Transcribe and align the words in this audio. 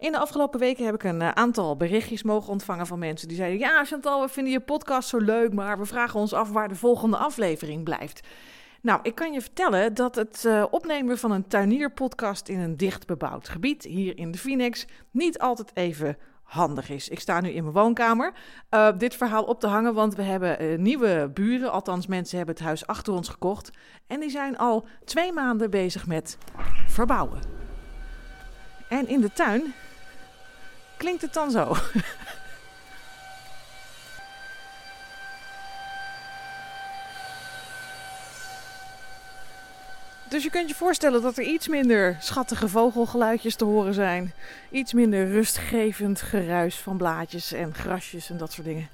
In 0.00 0.12
de 0.12 0.18
afgelopen 0.18 0.60
weken 0.60 0.84
heb 0.84 0.94
ik 0.94 1.04
een 1.04 1.22
eh, 1.22 1.28
aantal 1.28 1.76
berichtjes 1.76 2.22
mogen 2.22 2.52
ontvangen 2.52 2.86
van 2.86 2.98
mensen 2.98 3.28
die 3.28 3.36
zeiden: 3.36 3.58
Ja, 3.58 3.84
Chantal, 3.84 4.20
we 4.20 4.28
vinden 4.28 4.52
je 4.52 4.60
podcast 4.60 5.08
zo 5.08 5.18
leuk, 5.18 5.52
maar 5.52 5.78
we 5.78 5.84
vragen 5.84 6.20
ons 6.20 6.32
af 6.32 6.50
waar 6.50 6.68
de 6.68 6.74
volgende 6.74 7.16
aflevering 7.16 7.84
blijft. 7.84 8.26
Nou, 8.82 9.00
ik 9.02 9.14
kan 9.14 9.32
je 9.32 9.40
vertellen 9.40 9.94
dat 9.94 10.14
het 10.14 10.44
uh, 10.46 10.64
opnemen 10.70 11.18
van 11.18 11.30
een 11.30 11.48
tuinierpodcast 11.48 12.48
in 12.48 12.58
een 12.58 12.76
dicht 12.76 13.06
bebouwd 13.06 13.48
gebied 13.48 13.84
hier 13.84 14.18
in 14.18 14.30
de 14.30 14.38
Phoenix 14.38 14.86
niet 15.10 15.38
altijd 15.38 15.70
even 15.74 16.16
handig 16.42 16.90
is. 16.90 17.08
Ik 17.08 17.20
sta 17.20 17.40
nu 17.40 17.48
in 17.48 17.62
mijn 17.62 17.74
woonkamer 17.74 18.32
uh, 18.70 18.88
dit 18.98 19.14
verhaal 19.14 19.44
op 19.44 19.60
te 19.60 19.66
hangen, 19.66 19.94
want 19.94 20.14
we 20.14 20.22
hebben 20.22 20.82
nieuwe 20.82 21.30
buren. 21.34 21.72
Althans, 21.72 22.06
mensen 22.06 22.36
hebben 22.36 22.54
het 22.54 22.64
huis 22.64 22.86
achter 22.86 23.12
ons 23.12 23.28
gekocht. 23.28 23.70
En 24.06 24.20
die 24.20 24.30
zijn 24.30 24.58
al 24.58 24.86
twee 25.04 25.32
maanden 25.32 25.70
bezig 25.70 26.06
met 26.06 26.38
verbouwen. 26.86 27.40
En 28.88 29.08
in 29.08 29.20
de 29.20 29.32
tuin 29.32 29.74
klinkt 31.00 31.22
het 31.22 31.32
dan 31.32 31.50
zo. 31.50 31.74
Dus 40.28 40.42
je 40.42 40.50
kunt 40.50 40.68
je 40.68 40.74
voorstellen 40.74 41.22
dat 41.22 41.38
er 41.38 41.44
iets 41.44 41.68
minder 41.68 42.16
schattige 42.20 42.68
vogelgeluidjes 42.68 43.54
te 43.54 43.64
horen 43.64 43.94
zijn. 43.94 44.32
Iets 44.70 44.92
minder 44.92 45.30
rustgevend 45.30 46.20
geruis 46.20 46.76
van 46.76 46.96
blaadjes 46.96 47.52
en 47.52 47.74
grasjes 47.74 48.30
en 48.30 48.36
dat 48.36 48.52
soort 48.52 48.66
dingen. 48.66 48.88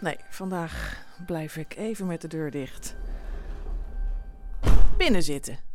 Nee, 0.00 0.16
vandaag 0.28 1.04
blijf 1.26 1.56
ik 1.56 1.76
even 1.76 2.06
met 2.06 2.20
de 2.20 2.28
deur 2.28 2.50
dicht. 2.50 2.94
Binnen 4.96 5.22
zitten. 5.22 5.71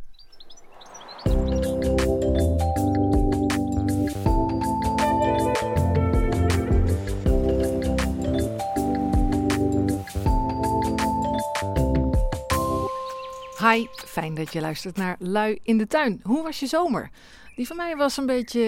Fijn 14.06 14.34
dat 14.34 14.52
je 14.52 14.60
luistert 14.60 14.96
naar 14.96 15.16
Lui 15.18 15.58
in 15.62 15.78
de 15.78 15.86
Tuin. 15.86 16.20
Hoe 16.22 16.42
was 16.42 16.60
je 16.60 16.66
zomer? 16.66 17.10
Die 17.56 17.66
van 17.66 17.76
mij 17.76 17.96
was 17.96 18.16
een 18.16 18.26
beetje, 18.26 18.60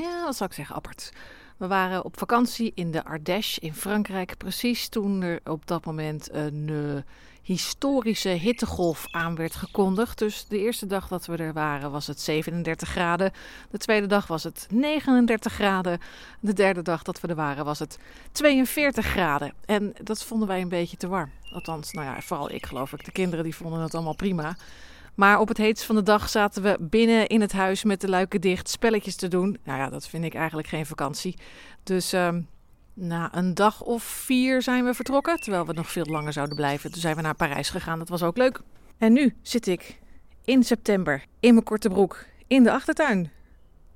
ja, 0.00 0.24
wat 0.24 0.36
zou 0.36 0.50
ik 0.50 0.56
zeggen, 0.56 0.76
apart. 0.76 1.12
We 1.56 1.66
waren 1.66 2.04
op 2.04 2.18
vakantie 2.18 2.72
in 2.74 2.90
de 2.90 3.04
Ardèche 3.04 3.60
in 3.60 3.74
Frankrijk, 3.74 4.36
precies 4.36 4.88
toen 4.88 5.22
er 5.22 5.40
op 5.44 5.66
dat 5.66 5.84
moment 5.84 6.32
een 6.32 6.68
uh, 6.70 7.02
historische 7.48 8.28
hittegolf 8.28 9.06
aan 9.10 9.34
werd 9.34 9.54
gekondigd. 9.54 10.18
Dus 10.18 10.46
de 10.48 10.58
eerste 10.58 10.86
dag 10.86 11.08
dat 11.08 11.26
we 11.26 11.36
er 11.36 11.52
waren 11.52 11.90
was 11.90 12.06
het 12.06 12.20
37 12.20 12.88
graden. 12.88 13.32
De 13.70 13.78
tweede 13.78 14.06
dag 14.06 14.26
was 14.26 14.42
het 14.42 14.66
39 14.70 15.52
graden. 15.52 15.98
De 16.40 16.52
derde 16.52 16.82
dag 16.82 17.02
dat 17.02 17.20
we 17.20 17.28
er 17.28 17.34
waren 17.34 17.64
was 17.64 17.78
het 17.78 17.98
42 18.32 19.06
graden. 19.06 19.52
En 19.64 19.94
dat 20.02 20.24
vonden 20.24 20.48
wij 20.48 20.60
een 20.60 20.68
beetje 20.68 20.96
te 20.96 21.08
warm. 21.08 21.30
Althans, 21.52 21.92
nou 21.92 22.06
ja, 22.06 22.20
vooral 22.20 22.50
ik 22.50 22.66
geloof 22.66 22.92
ik. 22.92 23.04
De 23.04 23.12
kinderen 23.12 23.44
die 23.44 23.54
vonden 23.54 23.80
het 23.80 23.94
allemaal 23.94 24.14
prima. 24.14 24.56
Maar 25.14 25.40
op 25.40 25.48
het 25.48 25.56
heetst 25.56 25.84
van 25.84 25.94
de 25.94 26.02
dag 26.02 26.28
zaten 26.28 26.62
we 26.62 26.76
binnen 26.80 27.26
in 27.26 27.40
het 27.40 27.52
huis 27.52 27.84
met 27.84 28.00
de 28.00 28.08
luiken 28.08 28.40
dicht 28.40 28.68
spelletjes 28.68 29.16
te 29.16 29.28
doen. 29.28 29.58
Nou 29.64 29.78
ja, 29.78 29.88
dat 29.88 30.08
vind 30.08 30.24
ik 30.24 30.34
eigenlijk 30.34 30.68
geen 30.68 30.86
vakantie. 30.86 31.38
Dus 31.82 32.12
um, 32.12 32.48
na 32.98 33.34
een 33.34 33.54
dag 33.54 33.82
of 33.82 34.02
vier 34.02 34.62
zijn 34.62 34.84
we 34.84 34.94
vertrokken, 34.94 35.40
terwijl 35.40 35.66
we 35.66 35.72
nog 35.72 35.90
veel 35.90 36.04
langer 36.04 36.32
zouden 36.32 36.56
blijven. 36.56 36.92
Toen 36.92 37.00
zijn 37.00 37.16
we 37.16 37.22
naar 37.22 37.34
Parijs 37.34 37.70
gegaan, 37.70 37.98
dat 37.98 38.08
was 38.08 38.22
ook 38.22 38.36
leuk. 38.36 38.60
En 38.98 39.12
nu 39.12 39.34
zit 39.42 39.66
ik 39.66 39.98
in 40.44 40.64
september 40.64 41.24
in 41.40 41.52
mijn 41.52 41.64
korte 41.64 41.88
broek 41.88 42.24
in 42.46 42.62
de 42.62 42.72
achtertuin. 42.72 43.30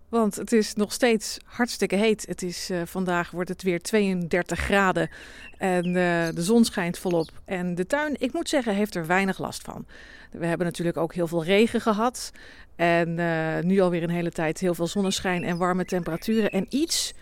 Want 0.08 0.34
het 0.34 0.52
is 0.52 0.74
nog 0.74 0.92
steeds 0.92 1.38
hartstikke 1.44 1.96
heet. 1.96 2.26
Het 2.26 2.42
is, 2.42 2.70
uh, 2.70 2.82
vandaag 2.84 3.30
wordt 3.30 3.48
het 3.48 3.62
weer 3.62 3.80
32 3.80 4.58
graden 4.58 5.10
en 5.58 5.86
uh, 5.86 5.92
de 6.34 6.42
zon 6.42 6.64
schijnt 6.64 6.98
volop. 6.98 7.30
En 7.44 7.74
de 7.74 7.86
tuin, 7.86 8.14
ik 8.18 8.32
moet 8.32 8.48
zeggen, 8.48 8.74
heeft 8.74 8.94
er 8.94 9.06
weinig 9.06 9.38
last 9.38 9.62
van. 9.62 9.86
We 10.30 10.46
hebben 10.46 10.66
natuurlijk 10.66 10.96
ook 10.96 11.14
heel 11.14 11.26
veel 11.26 11.44
regen 11.44 11.80
gehad. 11.80 12.32
En 12.76 13.18
uh, 13.18 13.58
nu 13.58 13.80
alweer 13.80 14.02
een 14.02 14.10
hele 14.10 14.30
tijd 14.30 14.58
heel 14.58 14.74
veel 14.74 14.86
zonneschijn 14.86 15.44
en 15.44 15.56
warme 15.56 15.84
temperaturen. 15.84 16.50
En 16.50 16.66
iets 16.68 17.14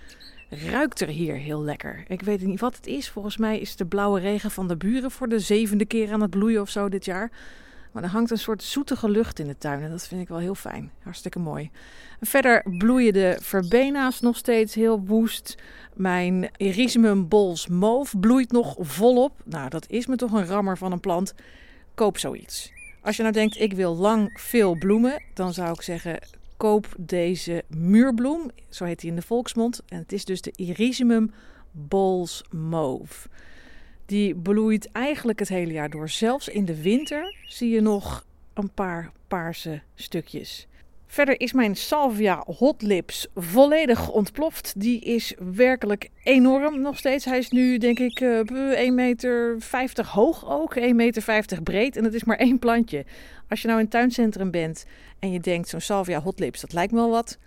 ruikt 0.50 1.00
er 1.00 1.08
hier 1.08 1.34
heel 1.34 1.62
lekker. 1.62 2.04
Ik 2.08 2.22
weet 2.22 2.40
niet 2.40 2.60
wat 2.60 2.76
het 2.76 2.86
is. 2.86 3.08
Volgens 3.08 3.36
mij 3.36 3.58
is 3.58 3.76
de 3.76 3.86
blauwe 3.86 4.20
regen 4.20 4.50
van 4.50 4.68
de 4.68 4.76
buren 4.76 5.10
voor 5.10 5.28
de 5.28 5.38
zevende 5.38 5.84
keer 5.84 6.12
aan 6.12 6.20
het 6.20 6.30
bloeien 6.30 6.60
of 6.60 6.68
zo 6.68 6.88
dit 6.88 7.04
jaar. 7.04 7.30
Maar 7.92 8.02
er 8.02 8.08
hangt 8.08 8.30
een 8.30 8.38
soort 8.38 8.62
zoetige 8.62 9.08
lucht 9.08 9.38
in 9.38 9.46
de 9.46 9.58
tuin 9.58 9.82
en 9.82 9.90
dat 9.90 10.06
vind 10.06 10.20
ik 10.20 10.28
wel 10.28 10.38
heel 10.38 10.54
fijn. 10.54 10.90
Hartstikke 11.02 11.38
mooi. 11.38 11.70
Verder 12.20 12.64
bloeien 12.78 13.12
de 13.12 13.36
verbena's 13.40 14.20
nog 14.20 14.36
steeds 14.36 14.74
heel 14.74 15.00
woest. 15.00 15.56
Mijn 15.94 16.50
Erysimum 16.56 17.28
bols 17.28 17.66
mauve 17.66 18.18
bloeit 18.18 18.52
nog 18.52 18.76
volop. 18.78 19.32
Nou, 19.44 19.68
dat 19.68 19.88
is 19.88 20.06
me 20.06 20.16
toch 20.16 20.32
een 20.32 20.46
rammer 20.46 20.78
van 20.78 20.92
een 20.92 21.00
plant. 21.00 21.34
Koop 21.94 22.18
zoiets. 22.18 22.72
Als 23.02 23.16
je 23.16 23.22
nou 23.22 23.34
denkt, 23.34 23.60
ik 23.60 23.72
wil 23.72 23.96
lang 23.96 24.40
veel 24.40 24.78
bloemen, 24.78 25.22
dan 25.34 25.54
zou 25.54 25.72
ik 25.72 25.82
zeggen, 25.82 26.18
koop 26.60 26.86
deze 26.98 27.64
muurbloem. 27.68 28.50
Zo 28.68 28.84
heet 28.84 29.00
hij 29.00 29.10
in 29.10 29.16
de 29.16 29.22
volksmond. 29.22 29.82
En 29.88 29.98
het 29.98 30.12
is 30.12 30.24
dus 30.24 30.40
de 30.40 30.50
Erysimum 30.56 31.30
bols 31.70 32.44
mauve. 32.50 33.28
Die 34.06 34.34
bloeit 34.34 34.92
eigenlijk 34.92 35.38
het 35.38 35.48
hele 35.48 35.72
jaar 35.72 35.90
door. 35.90 36.08
Zelfs 36.08 36.48
in 36.48 36.64
de 36.64 36.82
winter 36.82 37.36
zie 37.46 37.70
je 37.70 37.80
nog 37.80 38.26
een 38.54 38.70
paar 38.70 39.12
paarse 39.28 39.82
stukjes. 39.94 40.68
Verder 41.06 41.40
is 41.40 41.52
mijn 41.52 41.76
Salvia 41.76 42.42
Hot 42.46 42.82
Lips 42.82 43.26
volledig 43.34 44.10
ontploft. 44.10 44.72
Die 44.76 45.00
is 45.00 45.34
werkelijk 45.52 46.10
enorm 46.22 46.80
nog 46.80 46.98
steeds. 46.98 47.24
Hij 47.24 47.38
is 47.38 47.50
nu 47.50 47.78
denk 47.78 47.98
ik 47.98 48.20
uh, 48.20 48.40
1,50 48.88 48.94
meter 48.94 49.56
hoog 50.06 50.50
ook, 50.50 50.78
1,50 50.78 50.94
meter 50.94 51.62
breed. 51.62 51.96
En 51.96 52.04
het 52.04 52.14
is 52.14 52.24
maar 52.24 52.36
één 52.36 52.58
plantje. 52.58 53.04
Als 53.48 53.60
je 53.60 53.66
nou 53.66 53.78
in 53.78 53.84
een 53.84 53.90
tuincentrum 53.90 54.50
bent 54.50 54.84
en 55.20 55.32
je 55.32 55.40
denkt 55.40 55.68
zo'n 55.68 55.80
Salvia 55.80 56.20
Hot 56.20 56.38
Lips, 56.38 56.60
dat 56.60 56.72
lijkt 56.72 56.92
me 56.92 56.98
wel 56.98 57.10
wat. 57.10 57.38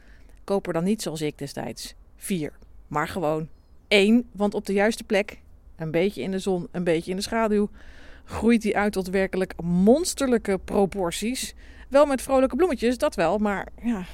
Koop 0.44 0.68
er 0.68 0.74
dan 0.74 0.84
niet 0.84 1.02
zoals 1.02 1.22
ik 1.22 1.38
destijds 1.38 1.94
vier, 2.16 2.54
maar 2.88 3.08
gewoon 3.08 3.48
één. 3.88 4.30
Want 4.32 4.54
op 4.54 4.66
de 4.66 4.74
juiste 4.74 5.04
plek 5.04 5.40
een 5.76 5.92
beetje 5.92 6.22
in 6.22 6.32
de 6.32 6.40
zon, 6.40 6.68
een 6.72 6.84
beetje 6.84 7.12
in 7.12 7.18
de 7.18 7.24
schaduw, 7.24 7.70
groeit 8.26 8.64
hij 8.64 8.76
uit 8.76 8.94
tot 8.94 9.10
werkelijk 9.10 9.54
monsterlijke 9.62 10.60
proporties. 10.66 11.54
Wel 11.90 12.06
met 12.06 12.22
vrolijke 12.22 12.56
bloemetjes, 12.56 12.98
dat 12.98 13.16
wel, 13.16 13.38
maar 13.38 13.68
ja, 13.84 14.06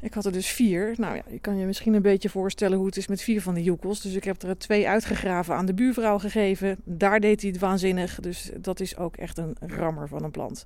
ik 0.00 0.14
had 0.14 0.24
er 0.24 0.32
dus 0.32 0.48
vier. 0.48 0.94
Nou 0.96 1.16
ja, 1.16 1.22
je 1.28 1.38
kan 1.38 1.58
je 1.58 1.66
misschien 1.66 1.94
een 1.94 2.02
beetje 2.02 2.28
voorstellen 2.28 2.76
hoe 2.76 2.86
het 2.86 2.96
is 2.96 3.06
met 3.06 3.22
vier 3.22 3.42
van 3.42 3.54
die 3.54 3.64
joekels. 3.64 4.00
Dus 4.00 4.14
ik 4.14 4.24
heb 4.24 4.42
er 4.42 4.58
twee 4.58 4.88
uitgegraven 4.88 5.54
aan 5.54 5.66
de 5.66 5.74
buurvrouw 5.74 6.18
gegeven. 6.18 6.76
Daar 6.84 7.20
deed 7.20 7.40
hij 7.40 7.50
het 7.50 7.60
waanzinnig. 7.60 8.20
Dus 8.20 8.50
dat 8.56 8.80
is 8.80 8.96
ook 8.96 9.16
echt 9.16 9.38
een 9.38 9.56
rammer 9.60 10.08
van 10.08 10.24
een 10.24 10.30
plant. 10.30 10.64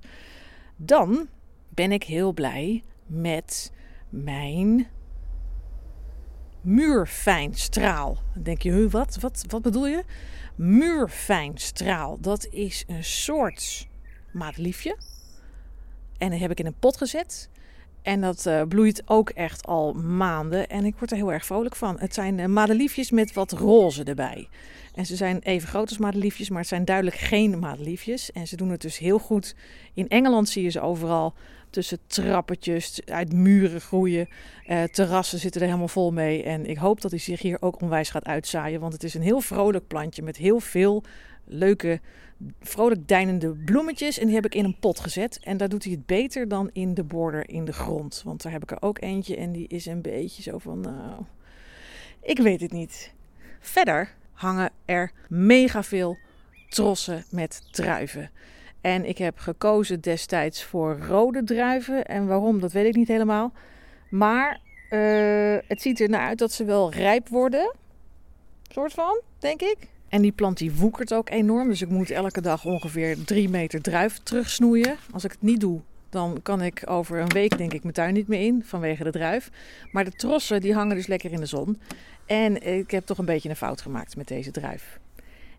Dan 0.75 1.27
ben 1.69 1.91
ik 1.91 2.03
heel 2.03 2.33
blij 2.33 2.83
met 3.05 3.71
mijn 4.09 4.87
muurfijnstraal. 6.61 8.17
Dan 8.33 8.43
denk 8.43 8.61
je, 8.61 8.89
wat, 8.89 9.17
wat, 9.19 9.45
wat 9.47 9.61
bedoel 9.61 9.87
je? 9.87 10.03
Muurfijnstraal, 10.55 12.19
dat 12.19 12.45
is 12.45 12.83
een 12.87 13.03
soort 13.03 13.87
madeliefje. 14.31 14.97
En 16.17 16.29
dat 16.29 16.39
heb 16.39 16.51
ik 16.51 16.59
in 16.59 16.65
een 16.65 16.79
pot 16.79 16.97
gezet. 16.97 17.49
En 18.05 18.21
dat 18.21 18.45
uh, 18.47 18.61
bloeit 18.67 19.01
ook 19.05 19.29
echt 19.29 19.65
al 19.67 19.93
maanden. 19.93 20.69
En 20.69 20.85
ik 20.85 20.95
word 20.97 21.11
er 21.11 21.17
heel 21.17 21.31
erg 21.31 21.45
vrolijk 21.45 21.75
van. 21.75 21.99
Het 21.99 22.13
zijn 22.13 22.37
uh, 22.37 22.45
madeliefjes 22.45 23.11
met 23.11 23.33
wat 23.33 23.51
roze 23.51 24.03
erbij. 24.03 24.47
En 24.93 25.05
ze 25.05 25.15
zijn 25.15 25.39
even 25.39 25.67
groot 25.67 25.89
als 25.89 25.97
madeliefjes, 25.97 26.49
maar 26.49 26.59
het 26.59 26.67
zijn 26.67 26.85
duidelijk 26.85 27.17
geen 27.17 27.59
madeliefjes. 27.59 28.31
En 28.31 28.47
ze 28.47 28.55
doen 28.55 28.69
het 28.69 28.81
dus 28.81 28.97
heel 28.97 29.19
goed. 29.19 29.55
In 29.93 30.07
Engeland 30.07 30.49
zie 30.49 30.63
je 30.63 30.69
ze 30.69 30.81
overal 30.81 31.33
tussen 31.69 31.99
trappetjes, 32.07 33.01
uit 33.05 33.33
muren 33.33 33.81
groeien. 33.81 34.27
Uh, 34.67 34.83
terrassen 34.83 35.39
zitten 35.39 35.61
er 35.61 35.67
helemaal 35.67 35.87
vol 35.87 36.11
mee. 36.11 36.43
En 36.43 36.65
ik 36.65 36.77
hoop 36.77 37.01
dat 37.01 37.11
hij 37.11 37.19
zich 37.19 37.41
hier 37.41 37.57
ook 37.59 37.81
onwijs 37.81 38.09
gaat 38.09 38.25
uitzaaien. 38.25 38.79
Want 38.79 38.93
het 38.93 39.03
is 39.03 39.13
een 39.13 39.21
heel 39.21 39.41
vrolijk 39.41 39.87
plantje 39.87 40.23
met 40.23 40.37
heel 40.37 40.59
veel 40.59 41.03
leuke, 41.45 42.01
vrolijk 42.59 43.07
deinende 43.07 43.49
bloemetjes. 43.49 44.19
En 44.19 44.25
die 44.25 44.35
heb 44.35 44.45
ik 44.45 44.55
in 44.55 44.65
een 44.65 44.79
pot 44.79 44.99
gezet. 44.99 45.39
En 45.43 45.57
daar 45.57 45.69
doet 45.69 45.83
hij 45.83 45.93
het 45.93 46.05
beter 46.05 46.47
dan 46.47 46.69
in 46.73 46.93
de 46.93 47.03
border 47.03 47.49
in 47.49 47.65
de 47.65 47.73
grond. 47.73 48.21
Want 48.25 48.43
daar 48.43 48.51
heb 48.51 48.63
ik 48.63 48.71
er 48.71 48.81
ook 48.81 49.01
eentje 49.01 49.35
en 49.35 49.51
die 49.51 49.67
is 49.67 49.85
een 49.85 50.01
beetje 50.01 50.41
zo 50.41 50.57
van, 50.57 50.79
nou, 50.79 51.23
ik 52.21 52.39
weet 52.39 52.61
het 52.61 52.71
niet. 52.71 53.13
Verder 53.59 54.13
hangen 54.33 54.71
er 54.85 55.11
mega 55.29 55.83
veel 55.83 56.17
trossen 56.69 57.23
met 57.29 57.61
druiven. 57.71 58.31
En 58.81 59.05
ik 59.05 59.17
heb 59.17 59.37
gekozen 59.37 60.01
destijds 60.01 60.63
voor 60.63 60.97
rode 60.97 61.43
druiven. 61.43 62.05
En 62.05 62.27
waarom, 62.27 62.59
dat 62.59 62.71
weet 62.71 62.85
ik 62.85 62.95
niet 62.95 63.07
helemaal. 63.07 63.51
Maar 64.09 64.59
uh, 64.89 65.57
het 65.67 65.81
ziet 65.81 65.99
er 65.99 66.09
naar 66.09 66.27
uit 66.27 66.37
dat 66.37 66.51
ze 66.51 66.63
wel 66.63 66.91
rijp 66.91 67.27
worden. 67.27 67.75
Soort 68.69 68.93
van, 68.93 69.21
denk 69.39 69.61
ik. 69.61 69.77
En 70.15 70.21
die 70.21 70.31
plant 70.31 70.57
die 70.57 70.73
woekert 70.73 71.13
ook 71.13 71.29
enorm. 71.29 71.67
Dus 71.67 71.81
ik 71.81 71.89
moet 71.89 72.09
elke 72.09 72.41
dag 72.41 72.65
ongeveer 72.65 73.23
drie 73.23 73.49
meter 73.49 73.81
druif 73.81 74.19
terugsnoeien. 74.23 74.95
Als 75.11 75.23
ik 75.23 75.31
het 75.31 75.41
niet 75.41 75.59
doe, 75.59 75.81
dan 76.09 76.39
kan 76.41 76.61
ik 76.61 76.83
over 76.89 77.19
een 77.19 77.29
week 77.29 77.57
denk 77.57 77.73
ik 77.73 77.81
mijn 77.81 77.93
tuin 77.93 78.13
niet 78.13 78.27
meer 78.27 78.39
in 78.41 78.63
vanwege 78.65 79.03
de 79.03 79.11
druif. 79.11 79.51
Maar 79.91 80.03
de 80.03 80.11
trossen 80.11 80.61
die 80.61 80.73
hangen 80.73 80.95
dus 80.95 81.07
lekker 81.07 81.31
in 81.31 81.39
de 81.39 81.45
zon. 81.45 81.79
En 82.25 82.77
ik 82.77 82.91
heb 82.91 83.05
toch 83.05 83.17
een 83.17 83.25
beetje 83.25 83.49
een 83.49 83.55
fout 83.55 83.81
gemaakt 83.81 84.15
met 84.15 84.27
deze 84.27 84.51
druif. 84.51 84.99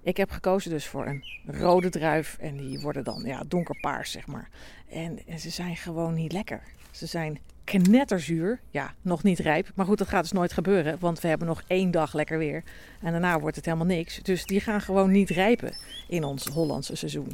Ik 0.03 0.17
heb 0.17 0.31
gekozen 0.31 0.70
dus 0.70 0.87
voor 0.87 1.06
een 1.06 1.25
rode 1.47 1.88
druif 1.88 2.37
en 2.41 2.56
die 2.56 2.81
worden 2.81 3.05
dan 3.05 3.23
ja, 3.25 3.43
donkerpaars 3.49 4.11
zeg 4.11 4.26
maar. 4.26 4.49
En, 4.88 5.19
en 5.26 5.38
ze 5.38 5.50
zijn 5.50 5.76
gewoon 5.76 6.14
niet 6.14 6.32
lekker. 6.32 6.62
Ze 6.91 7.06
zijn 7.06 7.38
knetterzuur. 7.66 8.60
Ja, 8.70 8.94
nog 9.02 9.22
niet 9.22 9.38
rijp. 9.38 9.70
Maar 9.74 9.86
goed, 9.86 9.98
dat 9.98 10.08
gaat 10.08 10.22
dus 10.22 10.32
nooit 10.32 10.52
gebeuren. 10.52 10.96
Want 11.00 11.20
we 11.20 11.28
hebben 11.28 11.46
nog 11.46 11.62
één 11.66 11.90
dag 11.90 12.12
lekker 12.12 12.38
weer. 12.38 12.62
En 13.02 13.12
daarna 13.12 13.40
wordt 13.40 13.56
het 13.56 13.64
helemaal 13.64 13.86
niks. 13.86 14.22
Dus 14.22 14.44
die 14.44 14.60
gaan 14.60 14.80
gewoon 14.80 15.10
niet 15.10 15.30
rijpen 15.30 15.76
in 16.08 16.24
ons 16.24 16.46
Hollandse 16.46 16.96
seizoen. 16.96 17.28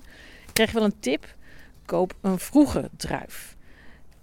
Ik 0.46 0.52
krijg 0.52 0.72
wel 0.72 0.84
een 0.84 1.00
tip. 1.00 1.34
Koop 1.84 2.14
een 2.20 2.38
vroege 2.38 2.90
druif. 2.96 3.56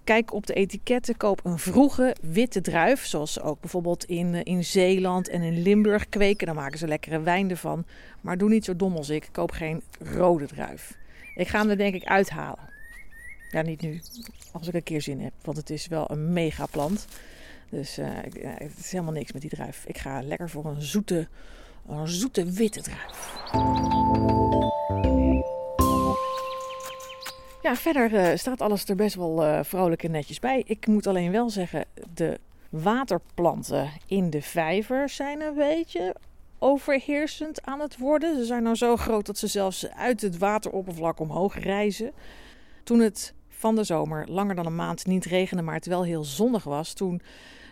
Kijk 0.04 0.32
op 0.32 0.46
de 0.46 0.54
etiketten, 0.54 1.16
koop 1.16 1.40
een 1.44 1.58
vroege 1.58 2.16
witte 2.20 2.60
druif. 2.60 3.06
Zoals 3.06 3.32
ze 3.32 3.42
ook 3.42 3.60
bijvoorbeeld 3.60 4.04
in, 4.04 4.34
eh, 4.34 4.40
in 4.44 4.64
Zeeland 4.64 5.28
en 5.28 5.42
in 5.42 5.62
Limburg 5.62 6.08
kweken. 6.08 6.46
Dan 6.46 6.56
maken 6.56 6.78
ze 6.78 6.88
lekkere 6.88 7.20
wijn 7.20 7.50
ervan. 7.50 7.84
Maar 8.20 8.38
doe 8.38 8.48
niet 8.48 8.64
zo 8.64 8.76
dom 8.76 8.96
als 8.96 9.08
ik. 9.08 9.28
Koop 9.32 9.50
geen 9.50 9.82
rode 9.98 10.46
druif. 10.46 10.96
Ik 11.34 11.48
ga 11.48 11.60
hem 11.60 11.70
er 11.70 11.76
denk 11.76 11.94
ik 11.94 12.04
uithalen. 12.04 12.69
Ja, 13.50 13.62
niet 13.62 13.80
nu. 13.80 14.00
Als 14.52 14.68
ik 14.68 14.74
een 14.74 14.82
keer 14.82 15.02
zin 15.02 15.20
heb. 15.20 15.32
Want 15.42 15.56
het 15.56 15.70
is 15.70 15.86
wel 15.86 16.10
een 16.10 16.32
mega 16.32 16.66
plant. 16.66 17.06
Dus 17.68 17.98
uh, 17.98 18.06
het 18.42 18.78
is 18.78 18.92
helemaal 18.92 19.12
niks 19.12 19.32
met 19.32 19.40
die 19.40 19.50
druif. 19.50 19.84
Ik 19.86 19.98
ga 19.98 20.22
lekker 20.22 20.50
voor 20.50 20.64
een 20.64 20.82
zoete, 20.82 21.28
een 21.88 22.08
zoete 22.08 22.44
witte 22.44 22.82
druif. 22.82 23.38
Ja, 27.62 27.76
verder 27.76 28.12
uh, 28.12 28.36
staat 28.36 28.60
alles 28.60 28.88
er 28.88 28.96
best 28.96 29.14
wel 29.14 29.44
uh, 29.44 29.60
vrolijk 29.62 30.02
en 30.02 30.10
netjes 30.10 30.38
bij. 30.38 30.62
Ik 30.66 30.86
moet 30.86 31.06
alleen 31.06 31.30
wel 31.30 31.50
zeggen, 31.50 31.84
de 32.14 32.40
waterplanten 32.68 33.90
in 34.06 34.30
de 34.30 34.42
vijver 34.42 35.08
zijn 35.08 35.40
een 35.40 35.54
beetje 35.54 36.14
overheersend 36.58 37.62
aan 37.62 37.80
het 37.80 37.98
worden. 37.98 38.36
Ze 38.36 38.44
zijn 38.44 38.62
nou 38.62 38.76
zo 38.76 38.96
groot 38.96 39.26
dat 39.26 39.38
ze 39.38 39.46
zelfs 39.46 39.88
uit 39.88 40.20
het 40.20 40.38
wateroppervlak 40.38 41.20
omhoog 41.20 41.58
reizen. 41.58 42.12
Toen 42.84 43.00
het 43.00 43.34
van 43.60 43.74
de 43.74 43.84
zomer 43.84 44.26
langer 44.28 44.54
dan 44.54 44.66
een 44.66 44.74
maand 44.74 45.06
niet 45.06 45.24
regende, 45.24 45.62
maar 45.62 45.74
het 45.74 45.86
wel 45.86 46.04
heel 46.04 46.24
zonnig 46.24 46.64
was, 46.64 46.92
toen 46.92 47.20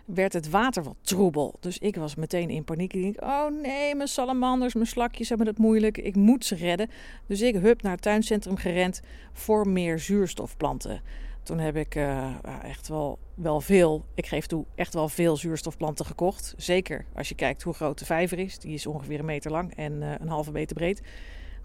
werd 0.04 0.32
het 0.32 0.50
water 0.50 0.82
wat 0.82 0.96
troebel. 1.00 1.54
Dus 1.60 1.78
ik 1.78 1.96
was 1.96 2.14
meteen 2.14 2.50
in 2.50 2.64
paniek. 2.64 2.92
Ik 2.92 3.02
denk, 3.02 3.22
oh 3.22 3.46
nee, 3.62 3.94
mijn 3.94 4.08
salamanders, 4.08 4.74
mijn 4.74 4.86
slakjes 4.86 5.28
hebben 5.28 5.46
het 5.46 5.58
moeilijk. 5.58 5.98
Ik 5.98 6.16
moet 6.16 6.44
ze 6.44 6.54
redden. 6.54 6.90
Dus 7.26 7.40
ik 7.40 7.54
hup 7.54 7.82
naar 7.82 7.92
het 7.92 8.02
tuincentrum 8.02 8.56
gerend 8.56 9.00
voor 9.32 9.68
meer 9.68 9.98
zuurstofplanten. 9.98 11.00
Toen 11.42 11.58
heb 11.58 11.76
ik 11.76 11.94
uh, 11.94 12.34
echt 12.62 12.88
wel, 12.88 13.18
wel 13.34 13.60
veel, 13.60 14.04
ik 14.14 14.26
geef 14.26 14.46
toe, 14.46 14.64
echt 14.74 14.94
wel 14.94 15.08
veel 15.08 15.36
zuurstofplanten 15.36 16.06
gekocht. 16.06 16.54
Zeker 16.56 17.04
als 17.14 17.28
je 17.28 17.34
kijkt 17.34 17.62
hoe 17.62 17.74
groot 17.74 17.98
de 17.98 18.04
vijver 18.04 18.38
is. 18.38 18.58
Die 18.58 18.74
is 18.74 18.86
ongeveer 18.86 19.18
een 19.18 19.24
meter 19.24 19.50
lang 19.50 19.74
en 19.74 19.92
uh, 19.92 20.12
een 20.18 20.28
halve 20.28 20.52
meter 20.52 20.76
breed. 20.76 21.02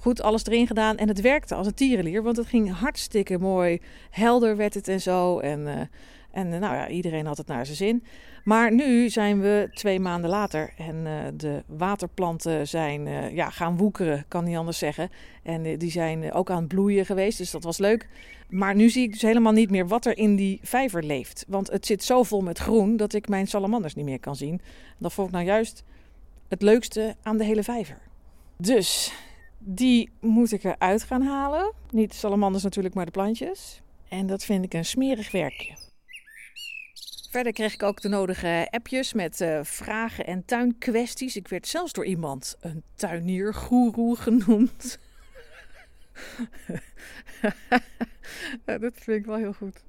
Goed, 0.03 0.21
alles 0.21 0.45
erin 0.45 0.67
gedaan 0.67 0.97
en 0.97 1.07
het 1.07 1.21
werkte 1.21 1.55
als 1.55 1.67
een 1.67 1.73
tierenlier. 1.73 2.23
Want 2.23 2.37
het 2.37 2.47
ging 2.47 2.71
hartstikke 2.79 3.37
mooi. 3.37 3.81
Helder 4.09 4.57
werd 4.57 4.73
het 4.73 4.87
en 4.87 5.01
zo. 5.01 5.39
En, 5.39 5.59
uh, 5.59 5.73
en 6.31 6.49
nou 6.49 6.75
ja, 6.75 6.87
iedereen 6.87 7.25
had 7.25 7.37
het 7.37 7.47
naar 7.47 7.65
zijn 7.65 7.77
zin. 7.77 8.03
Maar 8.43 8.73
nu 8.73 9.09
zijn 9.09 9.41
we 9.41 9.69
twee 9.73 9.99
maanden 9.99 10.29
later 10.29 10.73
en 10.77 10.95
uh, 10.95 11.13
de 11.37 11.63
waterplanten 11.65 12.67
zijn 12.67 13.33
ja, 13.35 13.49
gaan 13.49 13.77
woekeren, 13.77 14.25
kan 14.27 14.43
niet 14.43 14.57
anders 14.57 14.77
zeggen. 14.77 15.09
En 15.43 15.77
die 15.77 15.91
zijn 15.91 16.33
ook 16.33 16.49
aan 16.49 16.57
het 16.57 16.67
bloeien 16.67 17.05
geweest, 17.05 17.37
dus 17.37 17.51
dat 17.51 17.63
was 17.63 17.77
leuk. 17.77 18.09
Maar 18.49 18.75
nu 18.75 18.89
zie 18.89 19.03
ik 19.03 19.11
dus 19.11 19.21
helemaal 19.21 19.53
niet 19.53 19.69
meer 19.69 19.87
wat 19.87 20.05
er 20.05 20.17
in 20.17 20.35
die 20.35 20.59
vijver 20.63 21.03
leeft. 21.03 21.45
Want 21.47 21.71
het 21.71 21.85
zit 21.85 22.03
zo 22.03 22.23
vol 22.23 22.41
met 22.41 22.57
groen 22.57 22.97
dat 22.97 23.13
ik 23.13 23.27
mijn 23.27 23.47
salamanders 23.47 23.95
niet 23.95 24.05
meer 24.05 24.19
kan 24.19 24.35
zien. 24.35 24.61
Dat 24.97 25.13
vond 25.13 25.27
ik 25.27 25.33
nou 25.33 25.45
juist 25.45 25.83
het 26.47 26.61
leukste 26.61 27.15
aan 27.21 27.37
de 27.37 27.45
hele 27.45 27.63
vijver. 27.63 27.97
Dus 28.57 29.13
die 29.65 30.09
moet 30.19 30.51
ik 30.51 30.63
eruit 30.63 31.03
gaan 31.03 31.21
halen. 31.21 31.73
Niet 31.89 32.09
de 32.11 32.17
salamanders 32.17 32.63
natuurlijk, 32.63 32.95
maar 32.95 33.05
de 33.05 33.11
plantjes. 33.11 33.81
En 34.09 34.27
dat 34.27 34.43
vind 34.43 34.63
ik 34.63 34.73
een 34.73 34.85
smerig 34.85 35.31
werkje. 35.31 35.75
Verder 37.29 37.53
kreeg 37.53 37.73
ik 37.73 37.83
ook 37.83 38.01
de 38.01 38.09
nodige 38.09 38.67
appjes 38.71 39.13
met 39.13 39.41
uh, 39.41 39.59
vragen 39.63 40.25
en 40.25 40.45
tuinkwesties. 40.45 41.35
Ik 41.35 41.47
werd 41.47 41.67
zelfs 41.67 41.93
door 41.93 42.05
iemand 42.05 42.55
een 42.59 42.83
tuiniergoeroe 42.95 44.17
genoemd. 44.25 44.99
dat 48.65 48.93
vind 48.93 49.19
ik 49.19 49.25
wel 49.25 49.37
heel 49.37 49.53
goed. 49.53 49.83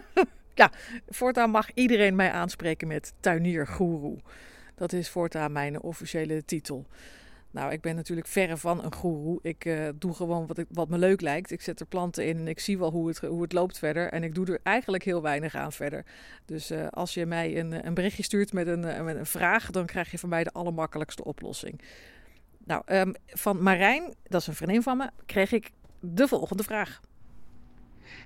ja, 0.54 0.70
voortaan 1.08 1.50
mag 1.50 1.70
iedereen 1.74 2.16
mij 2.16 2.30
aanspreken 2.30 2.88
met 2.88 3.12
tuiniergoeroe. 3.20 4.18
Dat 4.74 4.92
is 4.92 5.08
voortaan 5.08 5.52
mijn 5.52 5.82
officiële 5.82 6.44
titel. 6.44 6.86
Nou, 7.56 7.72
ik 7.72 7.80
ben 7.80 7.96
natuurlijk 7.96 8.26
verre 8.26 8.56
van 8.56 8.84
een 8.84 8.94
goeroe. 8.94 9.38
Ik 9.42 9.64
uh, 9.64 9.88
doe 9.94 10.14
gewoon 10.14 10.46
wat, 10.46 10.58
ik, 10.58 10.66
wat 10.70 10.88
me 10.88 10.98
leuk 10.98 11.20
lijkt. 11.20 11.50
Ik 11.50 11.62
zet 11.62 11.80
er 11.80 11.86
planten 11.86 12.26
in 12.26 12.36
en 12.36 12.48
ik 12.48 12.60
zie 12.60 12.78
wel 12.78 12.90
hoe 12.90 13.08
het, 13.08 13.18
hoe 13.18 13.42
het 13.42 13.52
loopt 13.52 13.78
verder. 13.78 14.08
En 14.08 14.22
ik 14.22 14.34
doe 14.34 14.46
er 14.46 14.60
eigenlijk 14.62 15.04
heel 15.04 15.22
weinig 15.22 15.54
aan 15.54 15.72
verder. 15.72 16.04
Dus 16.44 16.70
uh, 16.70 16.86
als 16.88 17.14
je 17.14 17.26
mij 17.26 17.58
een, 17.58 17.86
een 17.86 17.94
berichtje 17.94 18.22
stuurt 18.22 18.52
met 18.52 18.66
een, 18.66 19.04
met 19.04 19.16
een 19.16 19.26
vraag, 19.26 19.70
dan 19.70 19.86
krijg 19.86 20.10
je 20.10 20.18
van 20.18 20.28
mij 20.28 20.44
de 20.44 20.52
allermakkelijkste 20.52 21.24
oplossing. 21.24 21.80
Nou, 22.64 22.82
um, 22.86 23.14
van 23.26 23.62
Marijn, 23.62 24.14
dat 24.22 24.40
is 24.40 24.46
een 24.46 24.54
vriendin 24.54 24.82
van 24.82 24.96
me, 24.96 25.10
kreeg 25.26 25.52
ik 25.52 25.70
de 26.00 26.28
volgende 26.28 26.62
vraag. 26.62 27.00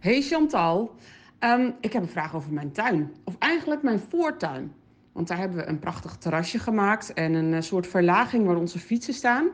Hey 0.00 0.22
Chantal, 0.22 0.94
um, 1.40 1.74
ik 1.80 1.92
heb 1.92 2.02
een 2.02 2.08
vraag 2.08 2.34
over 2.34 2.52
mijn 2.52 2.72
tuin. 2.72 3.12
Of 3.24 3.34
eigenlijk 3.38 3.82
mijn 3.82 4.00
voortuin. 4.08 4.74
Want 5.12 5.28
daar 5.28 5.38
hebben 5.38 5.58
we 5.58 5.66
een 5.66 5.78
prachtig 5.78 6.16
terrasje 6.16 6.58
gemaakt 6.58 7.12
en 7.12 7.34
een 7.34 7.54
eh, 7.54 7.60
soort 7.60 7.86
verlaging 7.86 8.46
waar 8.46 8.56
onze 8.56 8.78
fietsen 8.78 9.14
staan. 9.14 9.48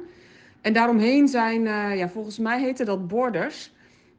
En 0.60 0.72
daaromheen 0.72 1.28
zijn, 1.28 1.64
uh, 1.64 1.96
ja, 1.96 2.08
volgens 2.08 2.38
mij 2.38 2.60
heette 2.60 2.84
dat 2.84 3.08
borders. 3.08 3.74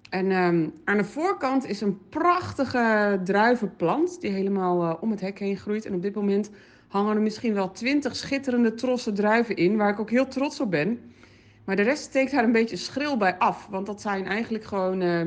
En 0.09 0.31
um, 0.31 0.73
aan 0.83 0.97
de 0.97 1.03
voorkant 1.03 1.65
is 1.65 1.81
een 1.81 1.99
prachtige 2.09 3.19
druivenplant 3.23 4.21
die 4.21 4.31
helemaal 4.31 4.83
uh, 4.83 4.93
om 4.99 5.11
het 5.11 5.21
hek 5.21 5.39
heen 5.39 5.57
groeit. 5.57 5.85
En 5.85 5.93
op 5.93 6.01
dit 6.01 6.15
moment 6.15 6.49
hangen 6.87 7.15
er 7.15 7.21
misschien 7.21 7.53
wel 7.53 7.71
twintig 7.71 8.15
schitterende 8.15 8.73
trossen 8.73 9.13
druiven 9.13 9.55
in, 9.55 9.77
waar 9.77 9.89
ik 9.89 9.99
ook 9.99 10.09
heel 10.09 10.27
trots 10.27 10.59
op 10.59 10.71
ben. 10.71 10.99
Maar 11.63 11.75
de 11.75 11.81
rest 11.81 12.03
steekt 12.03 12.31
daar 12.31 12.43
een 12.43 12.51
beetje 12.51 12.75
schril 12.75 13.17
bij 13.17 13.37
af, 13.37 13.67
want 13.69 13.85
dat 13.85 14.01
zijn 14.01 14.25
eigenlijk 14.25 14.63
gewoon 14.63 15.01
uh, 15.01 15.21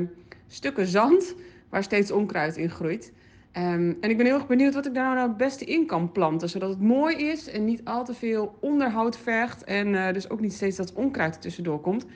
stukken 0.46 0.86
zand 0.86 1.34
waar 1.68 1.82
steeds 1.82 2.10
onkruid 2.10 2.56
in 2.56 2.70
groeit. 2.70 3.12
Um, 3.56 3.96
en 4.00 4.10
ik 4.10 4.16
ben 4.16 4.26
heel 4.26 4.34
erg 4.34 4.46
benieuwd 4.46 4.74
wat 4.74 4.86
ik 4.86 4.94
daar 4.94 5.14
nou 5.14 5.28
het 5.28 5.36
beste 5.36 5.64
in 5.64 5.86
kan 5.86 6.12
planten. 6.12 6.48
Zodat 6.48 6.68
het 6.68 6.80
mooi 6.80 7.16
is 7.16 7.50
en 7.50 7.64
niet 7.64 7.84
al 7.84 8.04
te 8.04 8.14
veel 8.14 8.56
onderhoud 8.60 9.18
vergt. 9.18 9.64
En 9.64 9.86
uh, 9.86 10.12
dus 10.12 10.30
ook 10.30 10.40
niet 10.40 10.52
steeds 10.52 10.76
dat 10.76 10.92
onkruid 10.92 11.34
er 11.34 11.40
tussendoor 11.40 11.80
komt. 11.80 12.06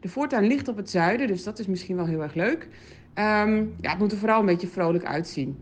De 0.00 0.08
voortuin 0.08 0.46
ligt 0.46 0.68
op 0.68 0.76
het 0.76 0.90
zuiden, 0.90 1.26
dus 1.26 1.44
dat 1.44 1.58
is 1.58 1.66
misschien 1.66 1.96
wel 1.96 2.06
heel 2.06 2.22
erg 2.22 2.34
leuk. 2.34 2.68
Um, 3.14 3.74
ja, 3.80 3.90
het 3.90 3.98
moet 3.98 4.12
er 4.12 4.18
vooral 4.18 4.40
een 4.40 4.46
beetje 4.46 4.66
vrolijk 4.66 5.04
uitzien. 5.04 5.56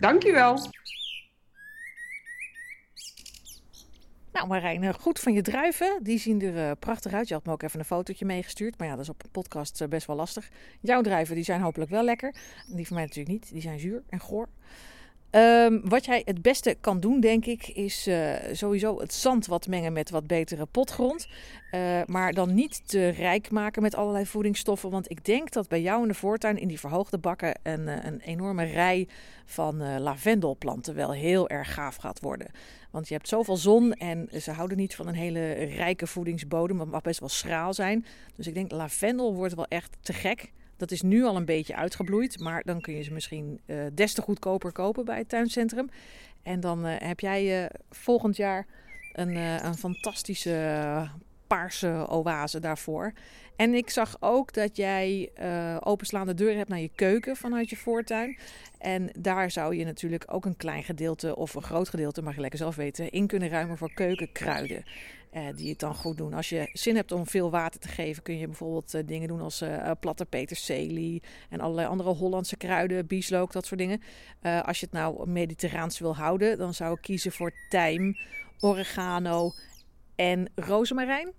Dankjewel. 0.00 0.58
Nou 4.34 4.46
Marijn, 4.46 4.94
goed 4.94 5.20
van 5.20 5.32
je 5.32 5.42
druiven. 5.42 5.98
Die 6.02 6.18
zien 6.18 6.42
er 6.42 6.54
uh, 6.54 6.70
prachtig 6.78 7.12
uit. 7.12 7.28
Je 7.28 7.34
had 7.34 7.44
me 7.44 7.52
ook 7.52 7.62
even 7.62 7.78
een 7.78 7.84
fotootje 7.84 8.24
meegestuurd. 8.24 8.78
Maar 8.78 8.86
ja, 8.86 8.92
dat 8.94 9.02
is 9.02 9.08
op 9.08 9.24
een 9.24 9.30
podcast 9.30 9.80
uh, 9.80 9.88
best 9.88 10.06
wel 10.06 10.16
lastig. 10.16 10.50
Jouw 10.80 11.02
druiven 11.02 11.34
die 11.34 11.44
zijn 11.44 11.60
hopelijk 11.60 11.90
wel 11.90 12.04
lekker. 12.04 12.34
Die 12.66 12.86
van 12.86 12.96
mij 12.96 13.04
natuurlijk 13.04 13.34
niet. 13.34 13.52
Die 13.52 13.62
zijn 13.62 13.78
zuur 13.78 14.02
en 14.08 14.20
goor. 14.20 14.48
Um, 15.36 15.80
wat 15.88 16.04
jij 16.04 16.22
het 16.24 16.42
beste 16.42 16.76
kan 16.80 17.00
doen, 17.00 17.20
denk 17.20 17.46
ik, 17.46 17.68
is 17.68 18.08
uh, 18.08 18.34
sowieso 18.52 19.00
het 19.00 19.14
zand 19.14 19.46
wat 19.46 19.66
mengen 19.66 19.92
met 19.92 20.10
wat 20.10 20.26
betere 20.26 20.66
potgrond. 20.66 21.26
Uh, 21.72 22.00
maar 22.06 22.32
dan 22.32 22.54
niet 22.54 22.88
te 22.88 23.08
rijk 23.08 23.50
maken 23.50 23.82
met 23.82 23.94
allerlei 23.94 24.26
voedingsstoffen. 24.26 24.90
Want 24.90 25.10
ik 25.10 25.24
denk 25.24 25.52
dat 25.52 25.68
bij 25.68 25.80
jou 25.80 26.02
in 26.02 26.08
de 26.08 26.14
voortuin, 26.14 26.58
in 26.58 26.68
die 26.68 26.80
verhoogde 26.80 27.18
bakken, 27.18 27.58
een, 27.62 28.06
een 28.06 28.20
enorme 28.20 28.64
rij 28.64 29.08
van 29.44 30.00
lavendelplanten 30.00 30.94
wel 30.94 31.12
heel 31.12 31.48
erg 31.48 31.74
gaaf 31.74 31.96
gaat 31.96 32.20
worden. 32.20 32.50
Want 32.90 33.08
je 33.08 33.14
hebt 33.14 33.28
zoveel 33.28 33.56
zon 33.56 33.92
en 33.92 34.28
ze 34.40 34.50
houden 34.50 34.76
niet 34.76 34.94
van 34.94 35.06
een 35.06 35.14
hele 35.14 35.52
rijke 35.52 36.06
voedingsbodem. 36.06 36.80
Het 36.80 36.90
mag 36.90 37.02
best 37.02 37.20
wel 37.20 37.28
schraal 37.28 37.74
zijn. 37.74 38.06
Dus 38.36 38.46
ik 38.46 38.54
denk 38.54 38.70
lavendel 38.70 39.34
wordt 39.34 39.54
wel 39.54 39.66
echt 39.68 39.96
te 40.00 40.12
gek. 40.12 40.52
Dat 40.84 40.92
is 40.92 41.02
nu 41.02 41.24
al 41.24 41.36
een 41.36 41.44
beetje 41.44 41.76
uitgebloeid, 41.76 42.40
maar 42.40 42.62
dan 42.62 42.80
kun 42.80 42.94
je 42.94 43.02
ze 43.02 43.12
misschien 43.12 43.60
uh, 43.66 43.84
des 43.92 44.12
te 44.12 44.22
goedkoper 44.22 44.72
kopen 44.72 45.04
bij 45.04 45.18
het 45.18 45.28
tuincentrum. 45.28 45.88
En 46.42 46.60
dan 46.60 46.86
uh, 46.86 46.94
heb 46.98 47.20
jij 47.20 47.62
uh, 47.62 47.66
volgend 47.90 48.36
jaar 48.36 48.66
een, 49.12 49.36
een 49.66 49.74
fantastische 49.74 51.08
paarse 51.46 52.06
oase 52.08 52.60
daarvoor. 52.60 53.12
En 53.56 53.74
ik 53.74 53.90
zag 53.90 54.16
ook 54.20 54.52
dat 54.52 54.76
jij 54.76 55.30
openslaande 55.80 56.34
deuren 56.34 56.56
hebt 56.56 56.68
naar 56.68 56.80
je 56.80 56.90
keuken 56.94 57.36
vanuit 57.36 57.70
je 57.70 57.76
voortuin. 57.76 58.38
En 58.78 59.10
daar 59.18 59.50
zou 59.50 59.76
je 59.76 59.84
natuurlijk 59.84 60.24
ook 60.26 60.44
een 60.44 60.56
klein 60.56 60.82
gedeelte 60.82 61.36
of 61.36 61.54
een 61.54 61.62
groot 61.62 61.88
gedeelte, 61.88 62.22
mag 62.22 62.34
je 62.34 62.40
lekker 62.40 62.58
zelf 62.58 62.76
weten, 62.76 63.10
in 63.10 63.26
kunnen 63.26 63.48
ruimen 63.48 63.78
voor 63.78 63.92
keukenkruiden. 63.94 64.84
Uh, 65.34 65.46
die 65.54 65.70
het 65.70 65.78
dan 65.78 65.94
goed 65.94 66.16
doen. 66.16 66.32
Als 66.32 66.48
je 66.48 66.70
zin 66.72 66.96
hebt 66.96 67.12
om 67.12 67.26
veel 67.26 67.50
water 67.50 67.80
te 67.80 67.88
geven, 67.88 68.22
kun 68.22 68.38
je 68.38 68.46
bijvoorbeeld 68.46 68.94
uh, 68.94 69.02
dingen 69.06 69.28
doen 69.28 69.40
als 69.40 69.62
uh, 69.62 69.90
platte 70.00 70.24
peterselie 70.24 71.22
en 71.48 71.60
allerlei 71.60 71.88
andere 71.88 72.10
Hollandse 72.10 72.56
kruiden, 72.56 73.06
bieslook, 73.06 73.52
dat 73.52 73.66
soort 73.66 73.80
dingen. 73.80 74.00
als 74.62 74.80
je 74.80 74.86
het 74.86 74.94
nou 74.94 75.28
mediterraans 75.28 75.98
wil 75.98 76.16
houden, 76.16 76.58
dan 76.58 76.74
zou 76.74 76.94
ik 76.94 77.02
kiezen 77.02 77.32
voor 77.32 77.52
tijm, 77.68 78.16
oregano 78.60 79.52
en 80.14 80.50
rozemarijn 80.54 81.32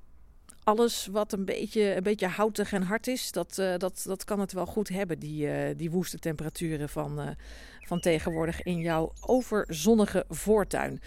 alles 0.64 1.08
wat 1.12 1.34
een 1.34 1.46
beetje, 1.46 1.96
een 1.96 2.04
beetje 2.04 2.28
houtig 2.28 2.74
en 2.74 2.82
hard 2.82 3.08
is, 3.08 3.32
dat, 3.32 3.56
dat, 3.78 4.04
dat 4.06 4.24
kan 4.24 4.40
het 4.40 4.52
wel 4.52 4.66
goed 4.66 4.90
hebben, 4.90 5.20
die, 5.20 5.76
die 5.76 5.92
woeste 5.92 6.20
temperaturen 6.20 6.90
van, 6.90 7.36
van 7.82 8.00
tegenwoordig 8.00 8.62
in 8.64 8.80
jouw 8.80 9.14
overzonnige 9.22 10.26
voortuin. 10.30 11.02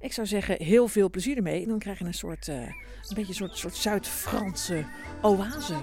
Ik 0.00 0.12
zou 0.12 0.26
zeggen, 0.26 0.62
heel 0.62 0.88
veel 0.88 1.10
plezier 1.10 1.36
ermee. 1.36 1.62
En 1.62 1.68
dan 1.68 1.78
krijg 1.78 1.98
je 1.98 2.04
een 2.04 2.14
soort, 2.14 2.46
een 2.46 2.74
beetje 3.14 3.34
soort, 3.34 3.56
soort 3.56 3.76
Zuid-Franse 3.76 4.84
oase. 5.22 5.76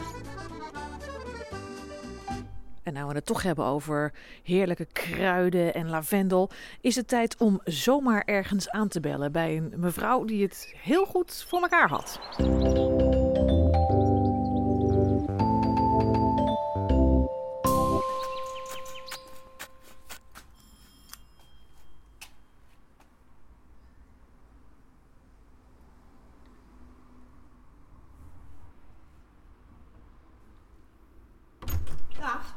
En 2.84 2.94
nou 2.94 3.08
we 3.08 3.14
het 3.14 3.26
toch 3.26 3.44
hebben 3.44 3.66
over 3.66 4.14
heerlijke 4.44 4.86
kruiden 4.86 5.74
en 5.74 5.90
lavendel, 5.90 6.50
is 6.82 6.96
het 6.96 7.08
tijd 7.08 7.38
om 7.38 7.60
zomaar 7.64 8.24
ergens 8.26 8.70
aan 8.70 8.88
te 8.88 9.00
bellen 9.00 9.32
bij 9.32 9.58
een 9.58 9.74
mevrouw 9.76 10.24
die 10.24 10.44
het 10.44 10.74
heel 10.78 11.06
goed 11.06 11.46
voor 11.48 11.62
elkaar 11.62 11.90
had. 11.90 12.20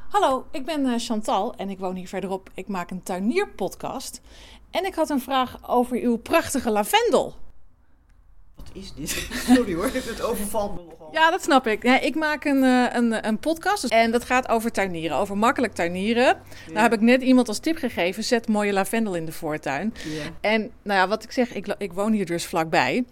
Hallo, 0.09 0.47
ik 0.50 0.65
ben 0.65 0.87
uh, 0.87 0.95
Chantal 0.97 1.55
en 1.55 1.71
ik 1.71 1.79
woon 1.79 1.95
hier 1.95 2.09
verderop. 2.09 2.50
Ik 2.55 2.69
maak 2.69 2.91
een 2.91 3.03
tuinierpodcast. 3.03 4.21
En 4.71 4.85
ik 4.85 4.95
had 4.95 5.11
een 5.11 5.21
vraag 5.21 5.69
over 5.69 5.97
uw 5.97 6.17
prachtige 6.17 6.71
lavendel. 6.71 7.35
Wat 8.55 8.71
is 8.73 8.93
dit? 8.95 9.09
Sorry 9.55 9.75
hoor, 9.75 9.85
het 9.93 10.23
overvalt 10.23 10.75
me 10.75 10.83
nogal. 10.83 11.09
Ja, 11.12 11.31
dat 11.31 11.43
snap 11.43 11.67
ik. 11.67 11.83
Ja, 11.83 12.00
ik 12.00 12.15
maak 12.15 12.45
een, 12.45 12.62
uh, 12.62 12.87
een, 12.93 13.27
een 13.27 13.38
podcast 13.38 13.85
en 13.85 14.11
dat 14.11 14.25
gaat 14.25 14.49
over 14.49 14.73
tuinieren, 14.73 15.17
over 15.17 15.37
makkelijk 15.38 15.73
tuinieren. 15.73 16.25
Ja. 16.25 16.38
Nou 16.67 16.79
heb 16.79 16.93
ik 16.93 17.00
net 17.00 17.23
iemand 17.23 17.49
als 17.49 17.59
tip 17.59 17.77
gegeven, 17.77 18.25
zet 18.25 18.49
mooie 18.49 18.73
lavendel 18.73 19.15
in 19.15 19.25
de 19.25 19.33
voortuin. 19.33 19.95
Ja. 20.05 20.25
En 20.41 20.71
nou 20.83 21.00
ja, 21.00 21.09
wat 21.09 21.25
ik 21.25 21.33
zeg, 21.33 21.55
ik, 21.55 21.75
ik 21.79 21.93
woon 21.93 22.12
hier 22.12 22.27
dus 22.27 22.47
vlakbij. 22.47 23.05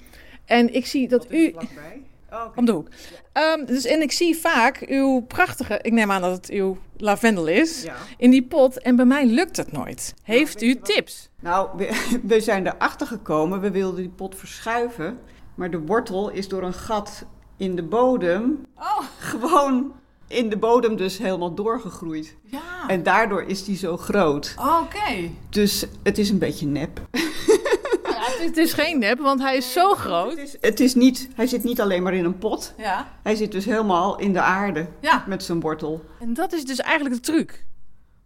En 0.44 0.74
ik 0.74 0.86
zie 0.86 1.08
dat 1.08 1.32
u... 1.32 1.50
Vlakbij? 1.50 2.02
Oh, 2.36 2.42
okay. 2.42 2.56
Om 2.56 2.64
de 2.64 2.72
hoek. 2.72 2.88
Um, 3.32 3.66
dus, 3.66 3.84
en 3.84 4.02
ik 4.02 4.12
zie 4.12 4.36
vaak 4.36 4.84
uw 4.86 5.20
prachtige, 5.20 5.78
ik 5.82 5.92
neem 5.92 6.10
aan 6.10 6.20
dat 6.20 6.36
het 6.36 6.50
uw 6.50 6.76
lavendel 6.96 7.46
is, 7.46 7.82
ja. 7.82 7.94
in 8.16 8.30
die 8.30 8.42
pot. 8.42 8.78
En 8.78 8.96
bij 8.96 9.04
mij 9.04 9.26
lukt 9.26 9.56
het 9.56 9.72
nooit. 9.72 10.14
Heeft 10.22 10.60
nou, 10.60 10.72
u 10.72 10.80
tips? 10.80 11.28
Nou, 11.40 11.68
we, 11.76 12.06
we, 12.22 12.40
zijn 12.40 12.66
erachter 12.66 13.06
gekomen. 13.06 13.60
We 13.60 13.70
wilden 13.70 14.00
die 14.00 14.12
pot 14.16 14.34
verschuiven. 14.34 15.18
Maar 15.54 15.70
de 15.70 15.78
wortel 15.78 16.30
is 16.30 16.48
door 16.48 16.62
een 16.62 16.74
gat 16.74 17.24
in 17.56 17.76
de 17.76 17.82
bodem 17.82 18.66
oh. 18.76 19.00
gewoon 19.18 19.92
in 20.28 20.48
de 20.48 20.56
bodem 20.56 20.96
dus 20.96 21.18
helemaal 21.18 21.54
doorgegroeid. 21.54 22.36
Ja. 22.44 22.88
En 22.88 23.02
daardoor 23.02 23.42
is 23.42 23.64
die 23.64 23.76
zo 23.76 23.96
groot. 23.96 24.54
Oh, 24.58 24.80
Oké. 24.82 24.96
Okay. 24.96 25.34
Dus 25.50 25.86
het 26.02 26.18
is 26.18 26.30
een 26.30 26.38
beetje 26.38 26.66
nep. 26.66 27.00
Het 28.38 28.56
is 28.56 28.72
geen 28.72 28.98
nep, 28.98 29.18
want 29.18 29.40
hij 29.40 29.56
is 29.56 29.72
zo 29.72 29.94
groot. 29.94 30.30
Het 30.30 30.38
is, 30.38 30.56
het 30.60 30.80
is 30.80 30.94
niet, 30.94 31.28
hij 31.34 31.46
zit 31.46 31.64
niet 31.64 31.80
alleen 31.80 32.02
maar 32.02 32.14
in 32.14 32.24
een 32.24 32.38
pot. 32.38 32.74
Ja. 32.78 33.08
Hij 33.22 33.34
zit 33.34 33.52
dus 33.52 33.64
helemaal 33.64 34.18
in 34.18 34.32
de 34.32 34.40
aarde 34.40 34.86
ja. 35.00 35.24
met 35.26 35.42
zijn 35.42 35.60
wortel. 35.60 36.04
En 36.20 36.34
dat 36.34 36.52
is 36.52 36.64
dus 36.64 36.78
eigenlijk 36.80 37.14
de 37.14 37.20
truc. 37.20 37.64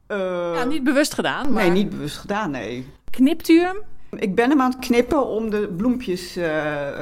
Uh, 0.09 0.17
ja, 0.55 0.65
niet 0.65 0.85
bewust 0.85 1.15
gedaan. 1.15 1.53
Maar... 1.53 1.63
Nee, 1.63 1.71
niet 1.73 1.91
bewust 1.91 2.17
gedaan, 2.17 2.51
nee. 2.51 2.87
Knipt 3.11 3.49
u 3.49 3.61
hem? 3.61 3.77
Ik 4.17 4.35
ben 4.35 4.51
hem 4.51 4.61
aan 4.61 4.71
het 4.71 4.79
knippen 4.79 5.27
om 5.27 5.51
de 5.51 5.69
bloempjes 5.77 6.37
uh, 6.37 6.45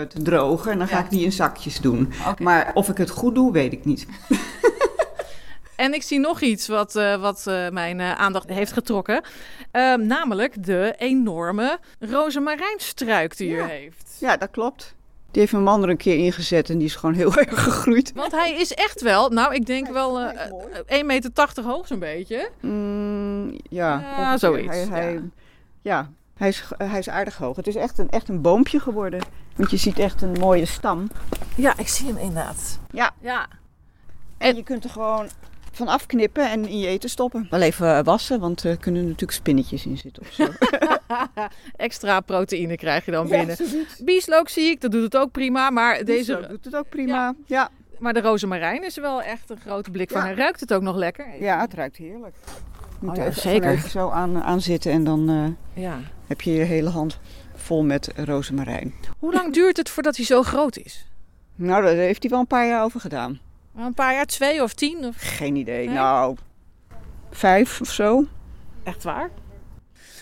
te 0.09 0.23
drogen. 0.23 0.73
En 0.73 0.79
dan 0.79 0.89
ga 0.89 0.97
Ja. 0.99 1.05
ik 1.05 1.11
die 1.11 1.25
in 1.25 1.33
zakjes 1.33 1.81
doen. 1.81 2.13
Maar 2.39 2.71
of 2.75 2.89
ik 2.89 2.97
het 2.97 3.11
goed 3.11 3.35
doe, 3.35 3.53
weet 3.53 3.73
ik 3.73 3.85
niet. 3.85 4.07
En 5.79 5.95
ik 5.95 6.03
zie 6.03 6.19
nog 6.19 6.41
iets 6.41 6.67
wat, 6.69 6.97
uh, 6.97 7.21
wat 7.21 7.45
uh, 7.49 7.69
mijn 7.69 7.99
uh, 7.99 8.13
aandacht 8.13 8.49
heeft 8.49 8.73
getrokken. 8.73 9.23
Ehm, 9.71 10.07
namelijk 10.07 10.65
de 10.65 10.95
enorme 10.99 11.79
rozemarijnstruik 11.99 13.37
die 13.37 13.51
u 13.51 13.57
Ja. 13.57 13.67
heeft. 13.67 14.17
Ja, 14.21 14.37
dat 14.37 14.51
klopt. 14.51 14.95
Die 15.31 15.41
heeft 15.41 15.53
mijn 15.53 15.65
man 15.65 15.83
er 15.83 15.89
een 15.89 15.97
keer 15.97 16.17
ingezet 16.17 16.71
en 16.71 16.79
die 16.79 16.87
is 16.87 16.95
gewoon 16.97 17.15
heel 17.15 17.35
erg 17.43 17.63
gegroeid. 17.63 18.13
Want 18.15 18.33
hij 18.33 18.53
is 18.55 18.73
echt 18.75 19.01
wel, 19.01 19.29
nou 19.31 19.55
ik 19.55 19.67
denk 19.67 19.89
wel 19.89 20.17
hij 20.21 20.35
is 20.35 20.41
eh, 20.41 20.51
mooi. 20.51 20.65
eh, 20.87 20.99
1,80 21.01 21.05
meter 21.07 21.65
hoog 21.65 21.87
zo'n 21.87 21.99
beetje. 21.99 22.51
Mm, 22.61 23.57
ja, 23.71 24.37
zoiets, 24.39 24.77
Hij, 24.77 24.87
hij, 24.87 25.13
ja. 25.13 25.21
ja, 25.83 26.11
hij 26.37 26.49
is, 26.49 26.65
hij 26.79 26.99
is 26.99 27.09
aardig 27.09 27.37
hoog. 27.37 27.57
Het 27.57 27.67
is 27.67 27.75
echt 27.77 27.99
een, 27.99 28.09
echt 28.11 28.29
een 28.29 28.41
boompje 28.41 28.81
geworden. 28.81 29.21
Want 29.57 29.71
je 29.71 29.77
ziet 29.77 29.99
echt 29.99 30.23
een 30.23 30.33
mooie 30.41 30.67
stam. 30.67 31.11
Ja, 31.55 31.75
ik 31.79 31.89
zie 31.89 32.07
hem 32.07 32.17
inderdaad. 32.17 32.79
Ja. 32.91 33.11
Ja. 33.21 33.47
En 34.39 34.57
je 34.57 34.63
kunt 34.63 34.85
er 34.85 34.91
gewoon 34.91 35.29
van 35.79 35.89
afknippen 35.89 36.51
en 36.51 36.69
in 36.69 36.79
je 36.79 36.87
eten 36.87 37.11
stoppen. 37.11 37.47
Wel 37.51 37.61
even 37.61 37.97
eh, 37.97 38.05
wassen, 38.05 38.41
want 38.41 38.63
er 38.65 38.77
kunnen 38.77 39.03
natuurlijk 39.03 39.33
spinnetjes 39.33 39.87
in 39.87 39.97
zitten 39.99 40.23
of 40.23 40.33
zo. 40.33 40.47
Extra 41.77 42.21
proteïne 42.21 42.77
krijg 42.77 43.05
je 43.05 43.11
dan 43.11 43.29
Ja, 43.29 43.37
binnen. 43.39 43.57
zoiets. 43.57 44.01
Bieslook 44.05 44.49
zie 44.49 44.65
ik, 44.71 44.81
dat 44.81 44.91
doet 44.91 45.03
het 45.03 45.17
ook 45.17 45.31
prima. 45.31 45.71
Maar, 45.71 45.95
Deze 46.05 46.05
deze, 46.37 46.47
doet 46.49 46.65
het 46.65 46.77
ook 46.77 46.89
prima. 46.89 47.35
Ja, 47.47 47.69
maar 47.99 48.13
de 48.15 48.21
rozemarijn 48.21 48.85
is 48.85 48.97
wel 48.97 49.23
echt 49.23 49.51
een 49.51 49.61
grote 49.61 49.91
blik 49.91 50.11
van. 50.11 50.21
Ja. 50.23 50.29
En 50.31 50.37
ruikt 50.37 50.61
het 50.61 50.73
ook 50.73 50.83
nog 50.83 50.97
lekker? 50.97 51.27
ja 51.41 51.61
het 51.61 51.75
ruikt 51.75 51.97
heerlijk. 51.97 52.35
Je 53.01 53.07
moet 53.07 53.11
Oh 53.11 53.17
ja, 53.17 53.23
er 53.23 53.29
even, 53.29 53.41
zeker. 53.43 53.71
even 53.71 53.91
zo 53.91 54.09
aan, 54.11 54.43
aan 54.43 54.61
zitten 54.61 54.93
en 54.93 55.05
dan 55.05 55.29
eh, 55.75 55.83
Ja. 55.83 55.99
heb 56.27 56.41
je 56.41 56.53
je 56.53 56.63
hele 56.63 56.89
hand 56.89 57.19
vol 57.55 57.85
met 57.85 58.11
rozemarijn. 58.17 58.95
Hoe 59.19 59.33
lang 59.33 59.53
duurt 59.53 59.77
het 59.77 59.89
voordat 59.91 60.17
hij 60.17 60.25
zo 60.25 60.43
groot 60.43 60.77
is? 60.77 61.07
Nou, 61.55 61.83
daar 61.83 61.95
heeft 61.95 62.23
hij 62.23 62.31
wel 62.31 62.41
een 62.41 62.47
paar 62.47 62.67
jaar 62.67 62.85
over 62.85 63.01
gedaan. 63.01 63.39
Een 63.79 63.95
paar 63.95 64.13
jaar, 64.15 64.27
twee 64.27 64.63
of 64.63 64.75
tien? 64.75 65.05
Of... 65.05 65.15
Geen 65.19 65.57
idee. 65.57 65.87
Nee? 65.87 65.95
Nou, 65.95 66.37
vijf 67.31 67.81
of 67.81 67.89
zo. 67.91 68.25
Echt 68.83 69.03
waar? 69.03 69.31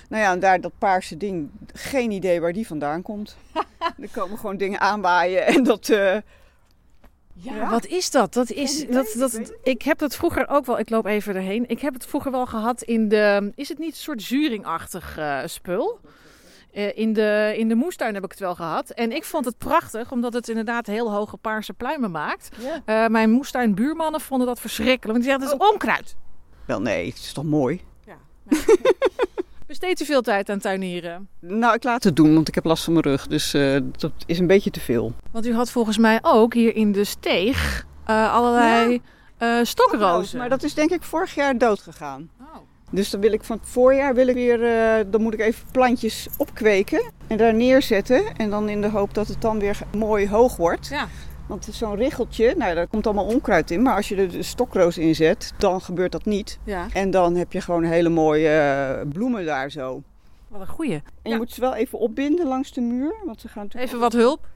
Nou 0.09 0.23
ja, 0.23 0.33
en 0.33 0.41
daar 0.41 0.61
dat 0.61 0.73
paarse 0.79 1.17
ding, 1.17 1.51
geen 1.73 2.11
idee 2.11 2.41
waar 2.41 2.53
die 2.53 2.67
vandaan 2.67 3.03
komt. 3.03 3.37
er 4.03 4.09
komen 4.13 4.39
gewoon 4.39 4.57
dingen 4.57 4.81
aanwaaien 4.81 5.47
en 5.47 5.63
dat... 5.63 5.89
eh, 5.89 5.99
Ja, 7.39 7.55
Ja? 7.55 7.71
wat 7.71 7.87
is 7.87 8.11
dat? 8.11 8.33
Dat 8.33 8.51
is, 8.51 8.81
idee, 8.83 8.95
dat, 8.95 9.07
ik 9.07 9.19
dat, 9.19 9.53
ik 9.63 9.83
heb 9.83 10.01
het 10.01 10.17
vroeger 10.17 10.49
ook 10.49 10.67
wel, 10.67 10.79
ik 10.79 10.91
loop 10.91 11.07
even 11.07 11.35
erheen. 11.35 11.69
Ik 11.69 11.81
heb 11.81 11.95
het 11.95 12.07
vroeger 12.07 12.31
wel 12.31 12.47
gehad 12.47 12.83
in 12.83 13.09
de, 13.09 13.53
is 13.55 13.69
het 13.69 13.79
niet 13.79 13.91
een 13.91 13.97
soort 13.97 14.23
zuringachtig 14.23 15.19
eh, 15.19 15.39
spul? 15.47 16.01
Eh, 16.77 16.99
in, 16.99 17.13
de, 17.13 17.55
in 17.57 17.69
de 17.69 17.75
moestuin 17.75 18.15
heb 18.15 18.25
ik 18.25 18.31
het 18.31 18.41
wel 18.41 18.55
gehad. 18.55 18.91
En 18.91 19.13
ik 19.13 19.25
vond 19.25 19.45
het 19.45 19.59
prachtig, 19.59 20.13
omdat 20.13 20.33
het 20.33 20.49
inderdaad 20.49 20.87
heel 20.87 21.13
hoge 21.13 21.37
paarse 21.37 21.73
pluimen 21.73 22.11
maakt. 22.11 22.49
ja. 22.59 22.83
Eh, 22.85 23.11
mijn 23.11 23.31
moestuinbuurmannen 23.31 24.21
vonden 24.21 24.47
dat 24.47 24.61
verschrikkelijk. 24.61 25.05
Want 25.05 25.17
die 25.17 25.25
zeiden, 25.25 25.49
het 25.49 25.61
is 25.61 25.69
onkruid. 25.69 26.17
Wel 26.65 26.81
nee, 26.81 27.09
het 27.09 27.17
is 27.17 27.33
toch 27.33 27.45
mooi? 27.45 27.81
Besteedt 29.67 30.01
u 30.01 30.05
veel 30.05 30.23
tijd 30.23 30.49
aan 30.51 30.59
tuinieren? 30.59 31.29
Nou, 31.41 31.75
ik 31.75 31.85
laat 31.85 32.05
het 32.05 32.17
doen, 32.17 32.35
want 32.35 32.49
ik 32.49 32.55
heb 32.55 32.65
last 32.65 32.85
van 32.85 32.93
mijn 32.93 33.05
rug. 33.05 33.27
Dus 33.27 33.55
eh, 33.55 33.77
dat 33.97 34.13
is 34.27 34.39
een 34.39 34.47
beetje 34.47 34.71
te 34.71 34.81
veel. 34.81 35.13
Want 35.31 35.47
u 35.47 35.55
had 35.55 35.71
volgens 35.71 35.99
mij 35.99 36.19
ook 36.23 36.55
hier 36.55 36.77
in 36.77 36.93
de 36.93 37.05
steeg 37.05 37.87
eh, 38.05 38.35
allerlei 38.35 39.01
eh 39.39 39.59
stokrozen. 39.63 40.39
Maar 40.39 40.49
dat 40.49 40.63
is 40.63 40.75
denk 40.75 40.91
ik 40.91 41.03
vorig 41.03 41.35
jaar 41.35 41.59
dood 41.59 41.81
gegaan. 41.81 42.31
Dus 42.91 43.11
dan 43.11 43.21
wil 43.21 43.33
ik 43.33 43.45
van 43.45 43.57
het 43.57 43.69
voorjaar 43.69 44.15
wil 44.15 44.27
ik 44.29 44.35
weer, 44.35 44.65
eh, 44.65 45.05
dan 45.11 45.23
moet 45.23 45.35
ik 45.35 45.41
even 45.41 45.67
plantjes 45.73 46.29
opkweken 46.37 47.11
en 47.27 47.37
daar 47.37 47.55
neerzetten. 47.55 48.23
En 48.37 48.51
dan 48.51 48.69
in 48.69 48.81
de 48.81 48.89
hoop 48.91 49.15
dat 49.15 49.29
het 49.29 49.41
dan 49.41 49.59
weer 49.59 49.79
mooi 49.97 50.29
hoog 50.29 50.57
wordt. 50.57 50.87
Ja. 50.89 51.09
Want 51.49 51.69
zo'n 51.71 51.95
richeltje, 51.97 52.55
nou 52.57 52.75
daar 52.75 52.87
komt 52.87 53.07
allemaal 53.07 53.25
onkruid 53.27 53.71
in. 53.71 53.83
Maar 53.83 53.95
als 53.97 54.09
je 54.09 54.17
er 54.17 54.31
de 54.31 54.43
stokroos 54.43 54.99
in 54.99 55.15
zet, 55.15 55.53
dan 55.59 55.81
gebeurt 55.81 56.13
dat 56.13 56.25
niet. 56.25 56.59
ja, 56.65 56.87
En 56.93 57.11
dan 57.11 57.35
heb 57.37 57.53
je 57.53 57.61
gewoon 57.61 57.83
hele 57.85 58.09
mooie 58.09 58.49
eh, 58.49 59.09
bloemen 59.13 59.45
daar 59.47 59.71
zo. 59.71 60.03
wat 60.49 60.61
een 60.61 60.67
goeie. 60.67 60.93
En 60.95 61.03
Ja. 61.23 61.31
je 61.31 61.37
moet 61.37 61.53
ze 61.53 61.61
wel 61.61 61.75
even 61.75 61.99
opbinden 61.99 62.47
langs 62.47 62.73
de 62.73 62.81
muur. 62.81 63.15
Want 63.25 63.41
ze 63.41 63.49
gaan 63.49 63.63
natuurlijk 63.63 63.89
Even 63.93 64.01
wat 64.01 64.13
hulp. 64.13 64.47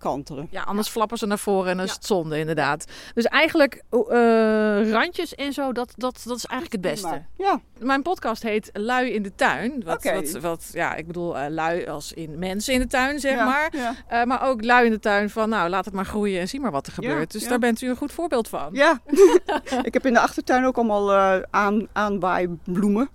Kantelen. 0.00 0.48
Ja, 0.50 0.62
anders 0.62 0.88
flappen 0.88 1.18
ze 1.18 1.26
naar 1.26 1.38
voren 1.38 1.70
en 1.70 1.76
dan 1.76 1.86
is 1.86 1.92
het 1.92 2.06
zonde 2.06 2.38
inderdaad. 2.38 2.84
Dus 3.14 3.24
eigenlijk 3.24 3.82
eh, 3.90 4.90
randjes 4.90 5.34
en 5.34 5.52
zo, 5.52 5.72
dat, 5.72 5.92
dat, 5.96 6.22
dat 6.24 6.36
is 6.36 6.44
eigenlijk 6.46 6.84
het 6.84 6.92
beste. 6.92 7.22
Ja, 7.36 7.60
Mijn 7.78 8.02
podcast 8.02 8.42
heet 8.42 8.70
Lui 8.72 9.10
in 9.10 9.22
de 9.22 9.34
tuin. 9.34 9.82
Wat, 9.84 10.02
wat, 10.04 10.30
wat, 10.40 10.70
ja, 10.72 10.94
ik 10.94 11.06
bedoel 11.06 11.38
eh, 11.38 11.50
lui 11.50 11.86
als 11.86 12.12
in 12.12 12.38
mensen 12.38 12.74
in 12.74 12.80
de 12.80 12.86
tuin, 12.86 13.20
zeg 13.20 13.34
ja, 13.34 13.44
maar. 13.44 13.76
Ja. 13.76 13.94
Eh, 14.08 14.24
maar 14.24 14.48
ook 14.48 14.64
lui 14.64 14.84
in 14.84 14.92
de 14.92 14.98
tuin 14.98 15.30
van, 15.30 15.48
nou, 15.48 15.68
laat 15.68 15.84
het 15.84 15.94
maar 15.94 16.06
groeien 16.06 16.40
en 16.40 16.48
zie 16.48 16.60
maar 16.60 16.70
wat 16.70 16.86
er 16.86 16.92
Ja, 16.96 17.08
gebeurt. 17.08 17.32
dus 17.32 17.42
ja. 17.42 17.48
daar 17.48 17.58
bent 17.58 17.80
u 17.80 17.88
een 17.88 17.96
goed 17.96 18.12
voorbeeld 18.12 18.48
van. 18.48 18.68
Ja, 18.72 19.00
ik 19.82 19.94
heb 19.94 20.06
in 20.06 20.12
de 20.12 20.20
achtertuin 20.20 20.64
ook 20.64 20.76
allemaal 20.76 21.14
aan, 21.50 21.86
aanwaaibloemen. 21.92 23.10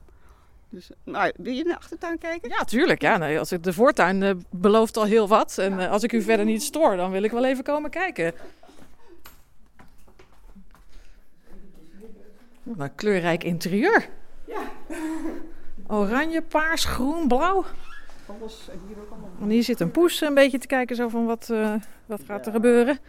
Dus, 0.76 0.90
nou, 1.04 1.32
wil 1.38 1.54
je 1.54 1.60
in 1.60 1.68
de 1.68 1.76
achtertuin 1.78 2.18
kijken? 2.18 2.50
Ja, 2.50 2.64
tuurlijk. 2.64 3.02
Ja, 3.02 3.18
nee, 3.18 3.40
als 3.40 3.52
ik, 3.52 3.64
de 3.64 3.74
voortuin 3.74 4.24
eh, 4.24 4.32
belooft 4.50 4.98
al 4.98 5.04
heel 5.04 5.28
wat. 5.28 5.58
En 5.58 5.80
eh, 5.80 5.92
als 5.92 6.04
ik 6.04 6.12
u 6.14 6.22
verder 6.22 6.46
niet 6.46 6.64
stoor, 6.64 6.96
dan 6.96 7.12
wil 7.12 7.24
ik 7.24 7.32
wel 7.32 7.46
even 7.46 7.64
komen 7.64 7.90
kijken. 7.90 8.34
Wat 12.64 12.80
een 12.80 12.96
kleurrijk 12.96 13.44
interieur. 13.44 14.10
Ja. 14.46 14.62
Oranje, 15.88 16.42
paars, 16.42 16.86
groen, 16.86 17.28
blauw. 17.28 17.66
Alles, 18.26 18.68
en 18.72 18.80
hier 18.88 18.98
ook 19.00 19.10
allemaal. 19.12 19.30
En 19.42 19.50
hier 19.50 19.64
zit 19.64 19.80
een 19.80 19.92
poes 19.92 20.22
een 20.22 20.34
beetje 20.34 20.58
te 20.58 20.68
kijken 20.68 20.96
zo 20.96 21.08
van 21.10 21.26
wat, 21.26 21.50
eh, 21.50 21.74
wat 22.06 22.22
gaat 22.26 22.46
er 22.46 22.52
gebeuren. 22.52 23.00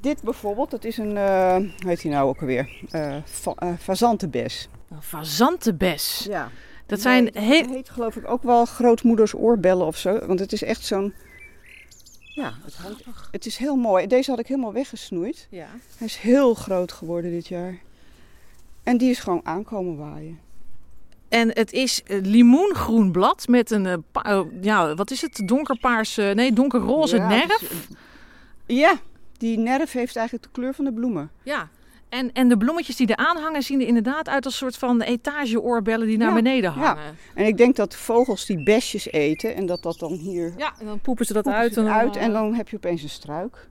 Dit 0.00 0.22
bijvoorbeeld, 0.22 0.70
dat 0.70 0.84
is 0.84 0.98
een, 0.98 1.10
hoe 1.16 1.88
heet 1.88 2.00
die 2.00 2.10
nou 2.10 2.28
ook 2.28 2.40
alweer? 2.40 2.82
Fa- 3.24 3.54
eh, 3.56 3.72
fazantenbes. 3.78 4.68
Een 4.90 5.02
fazantenbes. 5.02 6.24
Ja. 6.28 6.50
Dat 6.86 7.00
zijn 7.00 7.24
Nee, 7.24 7.44
heel... 7.44 7.60
Het 7.62 7.70
heet 7.70 7.90
geloof 7.90 8.16
ik 8.16 8.28
ook 8.30 8.42
wel 8.42 8.64
grootmoeders 8.64 9.34
oorbellen 9.34 9.86
of 9.86 9.96
zo. 9.96 10.26
Want 10.26 10.40
het 10.40 10.52
is 10.52 10.62
echt 10.62 10.84
zo'n... 10.84 11.14
Ja, 12.34 12.52
het, 12.64 12.74
hangt- 12.76 13.28
het 13.30 13.46
is 13.46 13.56
heel 13.56 13.76
mooi. 13.76 14.06
Deze 14.06 14.30
had 14.30 14.38
ik 14.40 14.46
helemaal 14.46 14.72
weggesnoeid. 14.72 15.46
Ja. 15.50 15.66
Hij 15.96 16.06
is 16.06 16.16
heel 16.16 16.54
groot 16.54 16.92
geworden 16.92 17.30
dit 17.30 17.48
jaar. 17.48 17.78
En 18.82 18.96
die 18.96 19.10
is 19.10 19.18
gewoon 19.18 19.40
aankomen 19.44 19.96
waaien. 19.96 20.40
En 21.28 21.48
het 21.48 21.72
is 21.72 22.02
eh, 22.02 22.20
limoengroen 22.22 23.12
blad 23.12 23.48
met 23.48 23.70
een, 23.70 23.86
eh, 23.86 23.94
eh, 24.12 24.40
ja, 24.60 24.94
wat 24.94 25.10
is 25.10 25.20
het? 25.20 25.42
Donkerpaars, 25.44 26.16
eh, 26.18 26.30
nee, 26.34 26.52
donkerroze 26.52 27.16
Ja, 27.16 27.28
nerf. 27.28 27.58
dus, 27.58 27.70
ja, 28.66 28.94
die 29.38 29.58
nerf 29.58 29.92
heeft 29.92 30.16
eigenlijk 30.16 30.46
de 30.46 30.52
kleur 30.60 30.74
van 30.74 30.84
de 30.84 30.92
bloemen. 30.92 31.30
Ja. 31.42 31.68
En, 32.10 32.32
en 32.32 32.48
de 32.48 32.56
bloemetjes 32.56 32.96
die 32.96 33.06
er 33.06 33.16
aan 33.16 33.36
hangen 33.36 33.62
zien 33.62 33.80
er 33.80 33.86
inderdaad 33.86 34.28
uit 34.28 34.44
als 34.44 34.56
soort 34.56 34.76
van 34.76 35.00
etageoorbellen 35.02 36.06
die 36.06 36.18
naar 36.18 36.28
Ja, 36.28 36.34
beneden 36.34 36.72
ja. 36.74 36.78
hangen. 36.80 37.16
En 37.34 37.46
ik 37.46 37.56
denk 37.56 37.76
dat 37.76 37.94
vogels 37.96 38.46
die 38.46 38.62
besjes 38.62 39.06
eten 39.12 39.54
en 39.54 39.66
dat 39.66 39.82
dat 39.82 39.98
dan 39.98 40.12
hier 40.12 40.54
Ja, 40.56 40.72
en 40.80 40.86
dan 40.86 41.00
poepen 41.00 41.26
ze 41.26 41.32
dat 41.32 41.42
poepen 41.42 41.60
uit. 41.60 41.72
ze 41.74 41.80
het 41.80 41.88
dan, 41.88 41.98
uit 41.98 42.16
eh, 42.16 42.22
en 42.22 42.32
dan 42.32 42.54
heb 42.54 42.68
je 42.68 42.76
opeens 42.76 43.02
een 43.02 43.08
struik. 43.08 43.68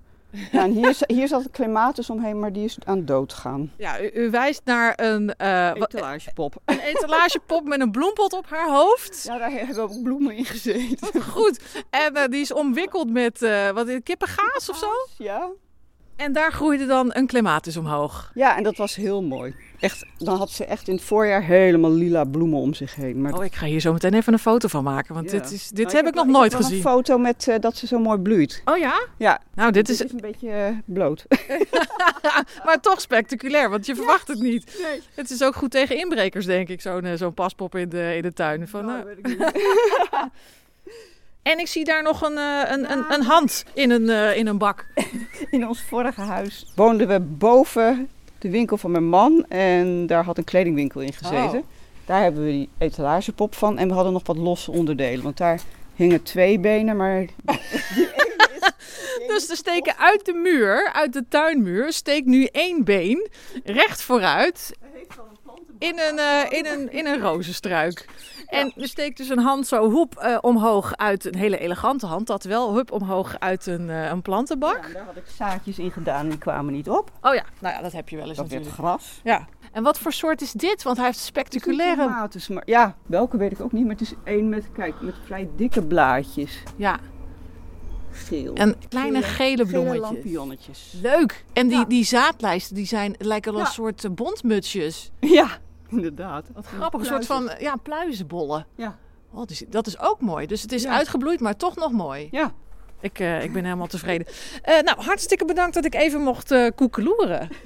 Ja, 0.51 0.63
en 0.63 0.71
hier, 0.71 0.97
hier 1.07 1.27
zat 1.27 1.43
een 1.43 1.51
clematis 1.51 2.09
omheen, 2.09 2.39
maar 2.39 2.53
die 2.53 2.63
is 2.63 2.77
aan 2.85 3.05
dood 3.05 3.33
gegaan. 3.33 3.71
Ja, 3.77 4.01
u, 4.01 4.09
u 4.13 4.29
wijst 4.29 4.61
naar 4.65 4.93
een, 4.95 5.35
eh, 5.35 5.73
wat- 5.73 5.93
Etalagepop. 5.93 6.55
een 6.65 6.79
etalagepop 6.79 7.63
met 7.67 7.79
een 7.81 7.91
bloempot 7.91 8.33
op 8.33 8.45
haar 8.49 8.69
hoofd. 8.69 9.23
Ja, 9.23 9.37
daar 9.37 9.51
hebben 9.51 9.83
ook 9.83 10.03
bloemen 10.03 10.35
in 10.35 10.45
gezeten. 10.45 11.21
Goed. 11.21 11.59
En 11.89 12.15
eh, 12.15 12.27
die 12.29 12.41
is 12.41 12.53
omwikkeld 12.53 13.09
met 13.09 13.41
eh, 13.41 13.69
wat 13.69 14.03
kippengaas 14.03 14.69
of 14.69 14.77
zo. 14.77 14.89
Ja. 15.17 15.49
En 16.19 16.33
daar 16.33 16.51
groeide 16.51 16.85
dan 16.85 17.09
een 17.13 17.27
clematis 17.27 17.77
omhoog. 17.77 18.31
ja, 18.33 18.57
en 18.57 18.63
dat 18.63 18.77
was 18.77 18.95
heel 18.95 19.23
mooi. 19.23 19.55
Echt, 19.79 20.05
dan 20.17 20.37
had 20.37 20.49
ze 20.49 20.65
echt 20.65 20.87
in 20.87 20.93
het 20.93 21.03
voorjaar 21.03 21.43
helemaal 21.43 21.91
lila 21.91 22.23
bloemen 22.23 22.59
om 22.59 22.73
zich 22.73 22.95
heen. 22.95 23.21
Maar 23.21 23.33
Oh, 23.33 23.43
ik 23.45 23.55
ga 23.55 23.65
hier 23.65 23.79
zo 23.79 23.93
meteen 23.93 24.13
even 24.13 24.33
een 24.33 24.39
foto 24.39 24.67
van 24.67 24.83
maken, 24.83 25.13
want 25.13 25.31
Ja. 25.31 25.39
dit, 25.39 25.51
is, 25.51 25.67
dit 25.69 25.85
Nou, 25.85 25.97
heb 25.97 26.07
ik 26.07 26.13
nog 26.13 26.25
nooit 26.25 26.53
gezien. 26.55 26.75
een 26.75 26.81
foto 26.81 27.17
met 27.17 27.47
eh, 27.47 27.55
dat 27.59 27.75
ze 27.77 27.87
zo 27.87 27.99
mooi 27.99 28.17
bloeit. 28.19 28.61
Oh 28.65 28.77
ja? 28.77 29.05
Ja, 29.17 29.41
Nou, 29.55 29.71
dit 29.71 29.85
dit 29.87 29.95
is, 29.95 30.05
is 30.05 30.11
een 30.11 30.21
beetje 30.21 30.49
eh, 30.49 30.67
bloot. 30.85 31.25
maar 32.65 32.77
toch 32.81 33.01
spectaculair, 33.01 33.69
want 33.69 33.85
je 33.85 33.95
verwacht 33.95 34.27
het 34.27 34.39
niet. 34.39 34.79
Nee. 34.81 35.01
Het 35.15 35.29
is 35.29 35.43
ook 35.43 35.55
goed 35.55 35.71
tegen 35.71 35.97
inbrekers, 35.97 36.45
denk 36.45 36.69
ik, 36.69 36.81
zo'n 36.81 37.05
eh, 37.05 37.13
zo'n 37.17 37.33
paspop 37.33 37.75
in 37.75 37.89
de, 37.89 38.13
in 38.15 38.21
de 38.21 38.33
tuin. 38.33 38.67
Van, 38.67 38.85
Nou, 38.85 39.03
nou, 39.03 39.15
weet 39.15 39.17
ik 39.17 39.27
niet. 39.27 39.51
En 41.49 41.59
ik 41.59 41.67
zie 41.67 41.83
daar 41.83 42.03
nog 42.03 42.21
een, 42.21 42.37
eh, 42.37 42.61
een, 42.67 42.91
een, 42.91 43.05
een 43.09 43.23
hand 43.23 43.63
in 43.73 43.89
een, 43.89 44.09
eh, 44.09 44.37
in 44.37 44.47
een 44.47 44.57
bak. 44.57 44.85
In 45.49 45.67
ons 45.67 45.81
vorige 45.81 46.21
huis 46.21 46.65
woonden 46.75 47.07
we 47.07 47.19
boven 47.19 48.09
de 48.39 48.49
winkel 48.49 48.77
van 48.77 48.91
mijn 48.91 49.07
man. 49.09 49.45
En 49.47 50.07
daar 50.07 50.23
had 50.23 50.37
een 50.37 50.43
kledingwinkel 50.43 51.01
in 51.01 51.13
gezeten. 51.13 51.59
Oh. 51.59 51.65
Daar 52.05 52.21
hebben 52.21 52.45
we 52.45 52.51
die 52.51 52.69
etalagepop 52.77 53.55
van. 53.55 53.77
En 53.77 53.87
we 53.87 53.93
hadden 53.93 54.13
nog 54.13 54.25
wat 54.25 54.37
losse 54.37 54.71
onderdelen. 54.71 55.23
Want 55.23 55.37
daar 55.37 55.61
hingen 55.95 56.23
twee 56.23 56.59
benen, 56.59 56.97
maar... 56.97 57.25
Dus 59.27 59.49
er 59.49 59.55
steken 59.55 59.97
uit 59.97 60.25
de 60.25 60.33
muur, 60.33 60.91
uit 60.93 61.13
de 61.13 61.25
tuinmuur, 61.29 61.93
steekt 61.93 62.25
nu 62.25 62.45
één 62.45 62.83
been 62.83 63.29
recht 63.63 64.01
vooruit 64.01 64.71
in 65.79 65.99
een, 65.99 66.19
eh, 66.19 66.57
in 66.57 66.65
een, 66.65 66.91
in 66.91 67.05
een 67.07 67.19
rozenstruik. 67.21 68.05
En 68.47 68.73
er 68.77 68.87
steekt 68.87 69.17
dus 69.17 69.29
een 69.29 69.39
hand 69.39 69.67
zo 69.67 69.89
hoep 69.89 70.15
eh, 70.17 70.37
omhoog 70.41 70.95
uit, 70.95 71.25
een 71.25 71.35
hele 71.35 71.57
elegante 71.57 72.05
hand, 72.05 72.27
dat 72.27 72.43
wel, 72.43 72.75
hup 72.75 72.91
omhoog 72.91 73.35
uit 73.39 73.65
een, 73.65 73.89
eh, 73.89 74.09
een 74.09 74.21
plantenbak. 74.21 74.85
Ja, 74.87 74.93
daar 74.93 75.05
had 75.05 75.15
ik 75.17 75.23
zaadjes 75.37 75.79
in 75.79 75.91
gedaan 75.91 76.29
die 76.29 76.37
kwamen 76.37 76.73
niet 76.73 76.89
op. 76.89 77.11
Oh 77.21 77.33
ja, 77.33 77.43
nou 77.59 77.75
ja, 77.75 77.81
dat 77.81 77.91
heb 77.91 78.09
je 78.09 78.15
wel 78.17 78.27
eens 78.27 78.37
Dat 78.37 78.45
natuurlijk. 78.49 78.73
gras. 78.75 79.19
Ja. 79.23 79.47
En 79.71 79.83
wat 79.83 79.99
voor 79.99 80.13
soort 80.13 80.41
is 80.41 80.51
dit? 80.51 80.83
Want 80.83 80.97
hij 80.97 81.05
heeft 81.05 81.19
spectaculaire... 81.19 82.01
Tomates, 82.03 82.47
maar 82.47 82.63
ja, 82.65 82.95
welke 83.05 83.37
weet 83.37 83.51
ik 83.51 83.61
ook 83.61 83.71
niet. 83.71 83.83
Maar 83.83 83.91
het 83.95 84.01
is 84.01 84.13
één 84.23 84.49
met, 84.49 84.71
kijk, 84.71 85.01
met 85.01 85.15
vrij 85.25 85.49
dikke 85.55 85.83
blaadjes. 85.87 86.63
Ja, 86.75 86.99
Geel. 88.11 88.53
en 88.53 88.75
kleine 88.89 89.21
gele 89.21 89.65
Gele 89.65 89.65
bloemetjes. 89.65 89.99
lampionnetjes. 90.01 90.93
Leuk. 91.01 91.45
En 91.53 91.67
die, 91.67 91.77
Ja. 91.77 91.85
die 91.85 92.03
zaadlijsten, 92.03 92.75
die 92.75 92.85
zijn, 92.85 93.15
lijken 93.17 93.51
wel 93.51 93.61
Ja. 93.61 93.67
een 93.67 93.73
soort 93.73 94.15
bondmutsjes. 94.15 95.11
Ja, 95.19 95.47
inderdaad. 95.95 96.45
Wat 96.53 96.65
grappig, 96.65 96.99
een 96.99 97.05
soort 97.05 97.25
van 97.25 97.51
ja, 97.59 97.75
pluizenbollen. 97.75 98.65
Ja. 98.75 98.97
Oh, 99.31 99.37
dat, 99.39 99.49
is, 99.49 99.63
dat 99.69 99.87
is 99.87 99.99
ook 99.99 100.21
mooi. 100.21 100.47
Dus 100.47 100.61
het 100.61 100.71
is 100.71 100.83
Ja. 100.83 100.91
uitgebloeid, 100.91 101.39
maar 101.39 101.55
toch 101.55 101.75
nog 101.75 101.91
mooi. 101.91 102.27
Ja. 102.31 102.51
Ik, 103.01 103.19
eh, 103.19 103.43
ik 103.43 103.53
ben 103.53 103.63
helemaal 103.63 103.87
tevreden. 103.87 104.27
Eh, 104.61 104.79
nou, 104.81 105.01
hartstikke 105.01 105.45
bedankt 105.45 105.73
dat 105.73 105.85
ik 105.85 105.95
even 105.95 106.21
mocht 106.21 106.51
eh 106.51 106.67
koekeloeren. 106.75 107.49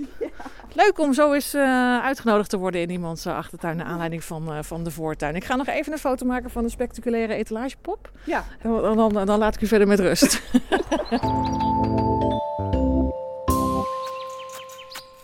Leuk 0.76 1.00
om 1.00 1.14
zo 1.14 1.34
eens 1.34 1.54
eh, 1.54 1.62
uitgenodigd 2.00 2.50
te 2.50 2.58
worden 2.58 2.82
in 2.82 2.90
iemands 2.90 3.28
achtertuin... 3.28 3.78
naar 3.78 3.86
aanleiding 3.86 4.24
van, 4.24 4.54
eh, 4.54 4.64
van 4.64 4.84
de 4.84 4.92
voortuin. 4.92 5.36
Ik 5.36 5.44
ga 5.44 5.56
nog 5.56 5.68
even 5.68 5.92
een 5.94 5.98
foto 6.00 6.26
maken 6.26 6.50
van 6.50 6.64
de 6.64 6.70
spectaculaire 6.70 7.34
etalagepop. 7.34 8.12
Ja. 8.24 8.44
En 8.60 8.72
dan, 8.72 8.98
dan, 9.14 9.26
dan 9.26 9.40
laat 9.40 9.56
ik 9.56 9.62
u 9.62 9.68
verder 9.68 9.88
met 9.88 10.00
rust. 10.00 10.42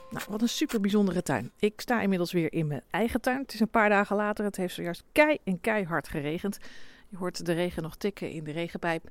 Nou, 0.10 0.26
wat 0.30 0.41
een 0.41 0.50
super 0.50 0.80
bijzondere 0.80 1.22
tuin. 1.22 1.52
Ik 1.60 1.82
sta 1.82 2.02
inmiddels 2.02 2.32
weer 2.32 2.54
in 2.54 2.67
mijn 2.67 2.82
eigen 2.89 3.22
tuin. 3.22 3.41
Het 3.41 3.54
is 3.54 3.60
een 3.60 3.69
paar 3.69 3.89
dagen 3.89 4.15
later. 4.15 4.45
Het 4.45 4.56
heeft 4.56 4.74
zojuist 4.74 5.04
kei 5.12 5.38
en 5.43 5.62
keihard 5.62 6.08
geregend. 6.08 6.58
Je 7.10 7.17
hoort 7.17 7.45
de 7.45 7.54
regen 7.54 7.84
nog 7.84 7.95
tikken 7.95 8.32
in 8.32 8.43
de 8.43 8.52
regenpijp. 8.52 9.10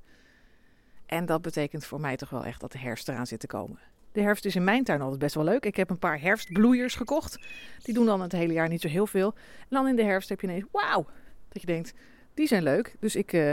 En 1.07 1.27
dat 1.27 1.43
betekent 1.43 1.85
voor 1.85 2.01
mij 2.01 2.17
toch 2.17 2.31
wel 2.31 2.45
echt 2.45 2.61
dat 2.61 2.73
de 2.73 2.79
herfst 2.79 3.09
eraan 3.09 3.27
zit 3.27 3.41
te 3.41 3.47
komen. 3.47 3.79
De 4.13 4.21
herfst 4.21 4.45
is 4.45 4.57
in 4.57 4.65
mijn 4.65 4.85
tuin 4.85 5.01
altijd 5.01 5.19
best 5.19 5.35
wel 5.35 5.45
leuk. 5.45 5.65
Ik 5.65 5.77
heb 5.77 5.91
een 5.91 5.99
paar 5.99 6.21
herfstbloeiers 6.21 6.95
gekocht. 6.95 7.39
Die 7.83 7.95
doen 7.95 8.07
dan 8.07 8.21
het 8.21 8.33
hele 8.33 8.53
jaar 8.53 8.69
niet 8.69 8.81
zo 8.81 8.89
heel 8.89 9.07
veel. 9.07 9.35
En 9.59 9.67
dan 9.69 9.89
in 9.89 9.97
de 9.97 10.05
herfst 10.05 10.29
heb 10.29 10.41
je 10.41 10.47
ineens, 10.47 10.65
wauw, 10.73 11.07
dat 11.49 11.61
je 11.61 11.67
denkt, 11.67 11.95
die 12.35 12.47
zijn 12.47 12.63
leuk. 12.63 12.97
Dus 12.99 13.17
ik 13.17 13.33
eh, 13.33 13.53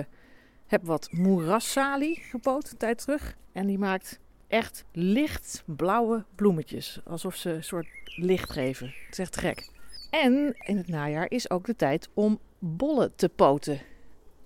heb 0.67 0.85
wat 0.85 1.11
moerassalie 1.11 2.15
gepoot 2.15 2.71
een 2.71 2.77
tijd 2.77 2.97
terug. 2.97 3.35
En 3.51 3.67
die 3.67 3.77
maakt 3.77 4.19
echt 4.47 4.85
lichtblauwe 4.91 6.23
bloemetjes. 6.35 6.99
Alsof 7.03 7.35
ze 7.35 7.49
een 7.49 7.63
soort 7.63 7.87
licht 8.15 8.51
geven. 8.51 8.87
Het 8.87 9.11
is 9.11 9.19
echt 9.19 9.37
gek. 9.37 9.69
En 10.09 10.55
in 10.65 10.77
het 10.77 10.87
najaar 10.87 11.31
is 11.31 11.49
ook 11.49 11.65
de 11.65 11.75
tijd 11.75 12.09
om 12.13 12.39
bollen 12.59 13.15
te 13.15 13.29
poten. 13.29 13.81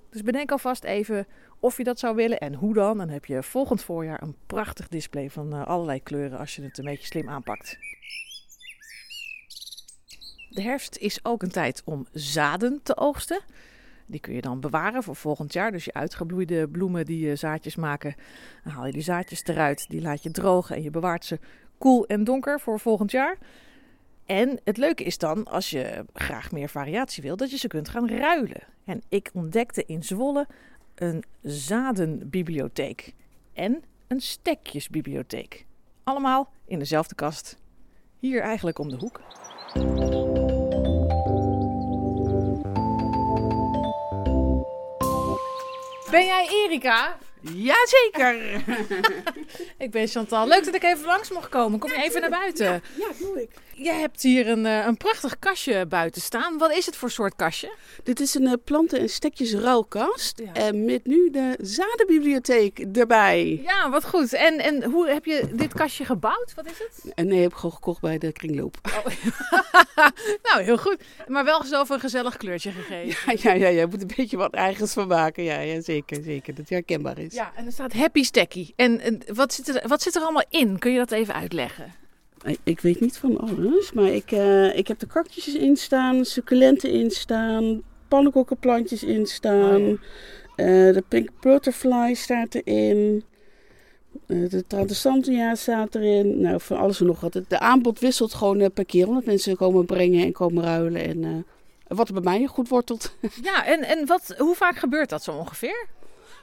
Dus 0.10 0.24
bedenk 0.24 0.52
alvast 0.52 0.84
even 0.84 1.28
of 1.60 1.78
je 1.78 1.84
dat 1.84 2.00
zou 2.00 2.16
willen 2.16 2.40
en 2.40 2.54
hoe 2.54 2.74
dan. 2.74 2.98
Dan 2.98 3.10
heb 3.10 3.26
je 3.26 3.44
volgend 3.44 3.82
voorjaar 3.84 4.22
een 4.22 4.36
prachtig 4.48 4.88
display 4.88 5.30
van 5.30 5.54
eh, 5.54 5.68
allerlei 5.68 6.04
kleuren 6.04 6.40
als 6.40 6.56
je 6.56 6.64
het 6.64 6.78
een 6.78 6.86
beetje 6.86 7.06
slim 7.06 7.30
aanpakt. 7.30 7.78
De 10.50 10.62
herfst 10.62 10.98
is 10.98 11.26
ook 11.26 11.44
een 11.44 11.52
tijd 11.52 11.82
om 11.86 12.08
zaden 12.12 12.80
te 12.84 12.98
oogsten. 12.98 13.42
Die 14.10 14.20
kun 14.20 14.34
je 14.34 14.42
dan 14.42 14.60
bewaren 14.60 15.04
voor 15.04 15.16
volgend 15.16 15.54
jaar. 15.54 15.72
Dus 15.72 15.86
je 15.86 15.94
uitgebloeide 15.94 16.68
bloemen 16.68 17.06
die 17.06 17.32
eh, 17.32 17.38
zaadjes 17.38 17.76
maken, 17.76 18.16
dan 18.64 18.74
haal 18.74 18.86
je 18.86 18.92
die 18.92 19.02
zaadjes 19.02 19.44
eruit. 19.44 19.90
Die 19.90 20.02
laat 20.02 20.24
je 20.24 20.32
drogen 20.32 20.76
en 20.76 20.84
je 20.84 20.92
bewaart 20.92 21.26
ze 21.26 21.40
koel 21.78 22.06
en 22.06 22.24
donker 22.24 22.60
voor 22.60 22.80
volgend 22.80 23.12
jaar. 23.12 23.38
En 24.26 24.60
het 24.64 24.78
leuke 24.78 25.04
is 25.04 25.18
dan, 25.18 25.46
als 25.46 25.70
je 25.70 26.06
graag 26.14 26.52
meer 26.52 26.70
variatie 26.70 27.24
wil, 27.24 27.36
dat 27.36 27.52
je 27.52 27.58
ze 27.58 27.68
kunt 27.68 27.90
gaan 27.90 28.10
ruilen. 28.10 28.64
En 28.86 29.02
ik 29.10 29.30
ontdekte 29.34 29.86
in 29.86 30.04
Zwolle 30.04 30.48
een 30.96 31.24
zadenbibliotheek 31.42 33.14
en 33.54 33.84
een 34.08 34.22
stekjesbibliotheek. 34.22 35.66
Allemaal 36.04 36.52
in 36.66 36.80
dezelfde 36.80 37.16
kast. 37.16 37.58
Hier 38.20 38.42
eigenlijk 38.42 38.80
om 38.80 38.90
de 38.90 38.98
hoek. 38.98 39.22
Ben 46.12 46.26
jij 46.26 46.48
Erika? 46.48 47.18
Jazeker! 47.42 48.64
Ik 49.78 49.92
ben 49.92 50.08
Chantal. 50.08 50.48
Leuk 50.48 50.66
dat 50.66 50.76
ik 50.76 50.84
even 50.84 51.06
langs 51.06 51.32
mocht 51.32 51.50
komen. 51.50 51.80
Kom 51.80 51.90
je 51.90 52.04
even 52.04 52.22
naar 52.22 52.30
buiten? 52.30 52.84
Ja, 52.98 53.08
doe 53.20 53.42
ik. 53.42 53.50
Je 53.74 53.92
hebt 53.92 54.22
hier 54.22 54.48
een, 54.48 54.66
eh, 54.66 54.86
een 54.86 54.98
prachtig 54.98 55.40
kastje 55.40 55.86
buiten 55.86 56.22
staan. 56.22 56.58
Wat 56.58 56.72
is 56.72 56.86
het 56.86 56.96
voor 56.96 57.12
soort 57.12 57.36
kastje? 57.36 57.72
Dit 58.04 58.20
is 58.20 58.34
een 58.36 58.48
eh, 58.48 58.54
planten- 58.64 59.00
en 59.00 59.10
stekjes 59.10 59.54
ruilkast. 59.54 60.42
Ja. 60.46 60.54
En 60.54 60.86
met 60.86 61.06
nu 61.06 61.30
de 61.30 61.58
zadenbibliotheek 61.62 62.80
erbij. 62.94 63.62
Ja, 63.64 63.90
wat 63.90 64.06
goed. 64.06 64.34
En, 64.34 64.60
en 64.60 64.84
hoe 64.84 65.08
heb 65.08 65.26
je 65.26 65.50
dit 65.52 65.74
kastje 65.74 66.06
gebouwd? 66.06 66.54
Wat 66.56 66.66
is 66.66 66.78
het? 66.78 67.14
En 67.14 67.28
nee, 67.28 67.42
heb 67.42 67.52
ik 67.52 67.58
gewoon 67.58 67.72
gekocht 67.76 68.02
bij 68.02 68.18
de 68.18 68.32
kringloop. 68.32 68.78
nou, 70.44 70.64
heel 70.64 70.78
goed. 70.78 70.98
Maar 71.28 71.46
wel 71.46 71.64
zelf 71.64 71.90
een 71.90 72.00
gezellig 72.00 72.38
kleurtje 72.38 72.72
gegeven. 72.72 73.38
Ja, 73.38 73.54
ja, 73.54 73.70
ja, 73.70 73.80
je 73.80 73.88
moet 73.88 74.02
een 74.02 74.12
beetje 74.16 74.38
wat 74.38 74.54
eigens 74.54 74.94
van 74.94 75.08
maken. 75.08 75.44
Ja, 75.44 75.60
ja 75.60 75.82
zeker, 75.82 76.24
zeker. 76.24 76.48
Dat 76.54 76.58
het 76.58 76.70
herkenbaar 76.70 77.18
is. 77.18 77.29
Ja, 77.34 77.52
en 77.56 77.66
er 77.66 77.72
staat 77.72 77.94
Happy 77.94 78.24
Stacky. 78.24 78.72
En, 78.76 79.00
en 79.00 79.22
wat, 79.34 79.54
zit 79.54 79.68
er, 79.68 79.88
wat 79.88 80.02
zit 80.02 80.16
er 80.16 80.22
allemaal 80.22 80.46
in? 80.50 80.80
Kun 80.80 80.92
je 80.92 80.98
dat 80.98 81.12
even 81.12 81.34
uitleggen? 81.34 81.94
Ik- 82.44 82.60
Ik 82.64 82.80
weet 82.80 83.00
niet 83.00 83.18
van 83.18 83.38
alles, 83.40 83.92
maar 83.92 84.10
ik, 84.10 84.32
eh, 84.32 84.78
ik 84.78 84.88
heb 84.88 85.00
de 85.00 85.08
cactusjes 85.08 85.56
in 85.56 85.78
staan, 85.78 86.26
succulenten 86.26 86.92
in 86.92 87.12
staan, 87.12 87.82
pannenkoekenplantjes 88.08 89.04
in 89.04 89.26
staan. 89.26 89.82
Oh, 89.82 89.98
Eh, 90.56 90.66
de 90.94 91.04
pink 91.08 91.30
butterfly 91.42 92.14
staat 92.14 92.56
erin. 92.56 93.24
Eh, 94.28 94.50
de 94.50 94.64
Transantia 94.68 95.56
staat 95.56 95.96
erin. 95.96 96.42
Nou, 96.42 96.62
van 96.62 96.78
alles 96.78 97.00
en 97.00 97.06
nog 97.06 97.20
wat. 97.20 97.42
De 97.48 97.60
aanbod 97.60 98.00
wisselt 98.00 98.34
gewoon 98.34 98.60
eh, 98.60 98.68
per 98.74 98.86
keer, 98.86 99.08
omdat 99.08 99.26
mensen 99.26 99.56
komen 99.56 99.86
brengen 99.86 100.26
en 100.26 100.32
komen 100.32 100.64
ruilen. 100.64 101.06
En 101.08 101.24
eh, 101.24 101.98
wat 101.98 102.08
er 102.08 102.14
bij 102.14 102.24
mij 102.38 102.46
goed 102.46 102.70
wortelt. 102.70 103.16
Ja, 103.42 103.66
en, 103.66 103.82
en 103.84 104.06
wat, 104.06 104.36
hoe 104.38 104.56
vaak 104.56 104.76
gebeurt 104.78 105.10
dat 105.10 105.24
zo 105.24 105.32
ongeveer? 105.32 105.88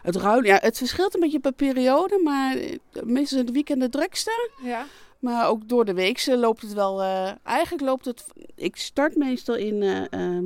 Het 0.07 0.17
ruilen, 0.17 0.45
ja, 0.47 0.59
het 0.61 0.77
verschilt 0.79 1.15
een 1.15 1.21
beetje 1.21 1.39
per 1.39 1.53
periode, 1.53 2.21
maar 2.25 2.57
eh, 2.57 2.77
meestal 3.05 3.39
in 3.39 3.47
de 3.47 3.53
weekenden 3.53 3.83
het 3.83 3.93
drukste. 3.93 4.51
Ja. 4.63 4.87
Maar 5.19 5.49
ook 5.49 5.69
door 5.69 5.85
de 5.85 5.95
week 5.95 6.27
loopt 6.27 6.63
het 6.63 6.73
wel. 6.73 7.03
eh, 7.03 7.33
eigenlijk 7.43 7.85
loopt 7.85 8.05
het. 8.05 8.25
Ik 8.55 8.77
start 8.77 9.17
meestal 9.17 9.55
in 9.55 9.83
eh, 9.83 10.13
ehm, 10.13 10.45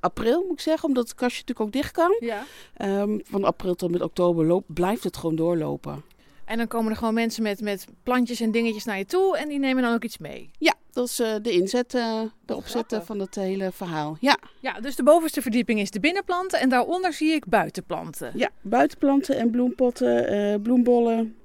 april, 0.00 0.42
moet 0.42 0.52
ik 0.52 0.60
zeggen, 0.60 0.88
omdat 0.88 1.08
het 1.08 1.14
kastje 1.16 1.40
natuurlijk 1.40 1.66
ook 1.66 1.82
dicht 1.82 1.92
kan. 1.92 2.16
ja. 2.20 2.44
Ehm, 2.76 3.18
van 3.22 3.44
april 3.44 3.74
tot 3.74 3.90
met 3.90 4.02
oktober 4.02 4.46
loopt, 4.46 4.74
blijft 4.74 5.04
het 5.04 5.16
gewoon 5.16 5.36
doorlopen. 5.36 6.02
En 6.48 6.56
dan 6.58 6.66
komen 6.68 6.90
er 6.90 6.96
gewoon 6.96 7.14
mensen 7.14 7.42
met, 7.42 7.60
met 7.60 7.84
plantjes 8.02 8.40
en 8.40 8.50
dingetjes 8.50 8.84
naar 8.84 8.98
je 8.98 9.04
toe. 9.04 9.36
En 9.38 9.48
die 9.48 9.58
nemen 9.58 9.82
dan 9.82 9.94
ook 9.94 10.04
iets 10.04 10.18
mee. 10.18 10.50
Ja, 10.58 10.74
dat 10.92 11.08
is 11.08 11.18
eh, 11.20 11.34
de 11.42 11.50
inzet, 11.50 11.94
eh, 11.94 12.20
de 12.46 12.56
opzet 12.56 13.00
van 13.04 13.18
het 13.18 13.34
hele 13.34 13.72
verhaal. 13.72 14.16
Ja, 14.20 14.38
Ja, 14.60 14.80
dus 14.80 14.96
de 14.96 15.02
bovenste 15.02 15.42
verdieping 15.42 15.80
is 15.80 15.90
de 15.90 16.00
binnenplanten. 16.00 16.60
En 16.60 16.68
daaronder 16.68 17.12
zie 17.12 17.32
ik 17.32 17.46
buitenplanten. 17.46 18.32
ja 18.34 18.50
buitenplanten 18.60 19.36
en 19.36 19.50
bloempotten, 19.50 20.28
eh, 20.28 20.60
bloembollen, 20.62 21.36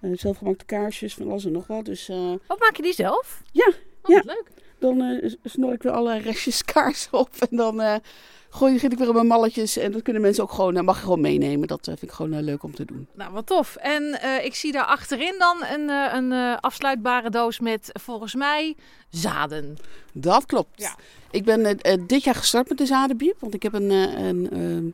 zelfgemaakte 0.00 0.64
kaarsjes, 0.64 1.14
van 1.14 1.30
alles 1.30 1.44
en 1.44 1.52
nog 1.52 1.66
wat. 1.66 1.84
Dus 1.84 2.06
Wat 2.46 2.58
maak 2.58 2.76
je 2.76 2.82
die 2.82 2.94
zelf? 2.94 3.42
Ja, 3.52 3.72
Oh, 4.02 4.14
ja. 4.14 4.22
leuk. 4.26 4.44
dan 4.78 5.20
snor 5.44 5.72
ik 5.72 5.82
weer 5.82 5.92
alle 5.92 6.18
restjes 6.18 6.64
kaars 6.72 7.08
op 7.10 7.30
en 7.50 7.56
dan 7.56 8.00
gooi 8.50 8.74
ik 8.74 8.98
weer 8.98 9.08
op 9.08 9.14
mijn 9.14 9.26
malletjes. 9.26 9.76
En 9.76 9.92
dat 9.92 10.02
kunnen 10.02 10.22
mensen 10.22 10.42
ook 10.42 10.52
gewoon, 10.52 10.76
eh, 10.76 10.82
mag 10.82 10.96
je 10.96 11.02
gewoon 11.02 11.20
meenemen. 11.20 11.68
Dat 11.68 11.78
eh, 11.78 11.84
vind 11.84 12.02
ik 12.02 12.10
gewoon 12.10 12.32
eh, 12.32 12.42
leuk 12.42 12.62
om 12.62 12.74
te 12.74 12.84
doen. 12.84 13.08
Nou, 13.14 13.32
wat 13.32 13.46
tof. 13.46 13.76
En 13.76 14.20
eh, 14.20 14.44
ik 14.44 14.54
zie 14.54 14.72
daar 14.72 14.84
achterin 14.84 15.34
dan 15.38 15.64
een, 15.64 15.88
een 15.88 16.56
afsluitbare 16.60 17.30
doos 17.30 17.60
met 17.60 17.90
volgens 17.92 18.34
mij 18.34 18.76
zaden. 19.10 19.76
Dat 20.12 20.46
klopt. 20.46 20.70
Ja. 20.74 20.94
Ik 21.30 21.44
ben 21.44 21.78
dit 22.06 22.24
jaar 22.24 22.34
gestart 22.34 22.68
met 22.68 22.78
de 22.78 22.86
zadenbiep. 22.86 23.36
Want 23.38 23.54
ik 23.54 23.62
heb 23.62 23.72
een, 23.72 23.90
een, 23.90 24.50
ehm, 24.50 24.84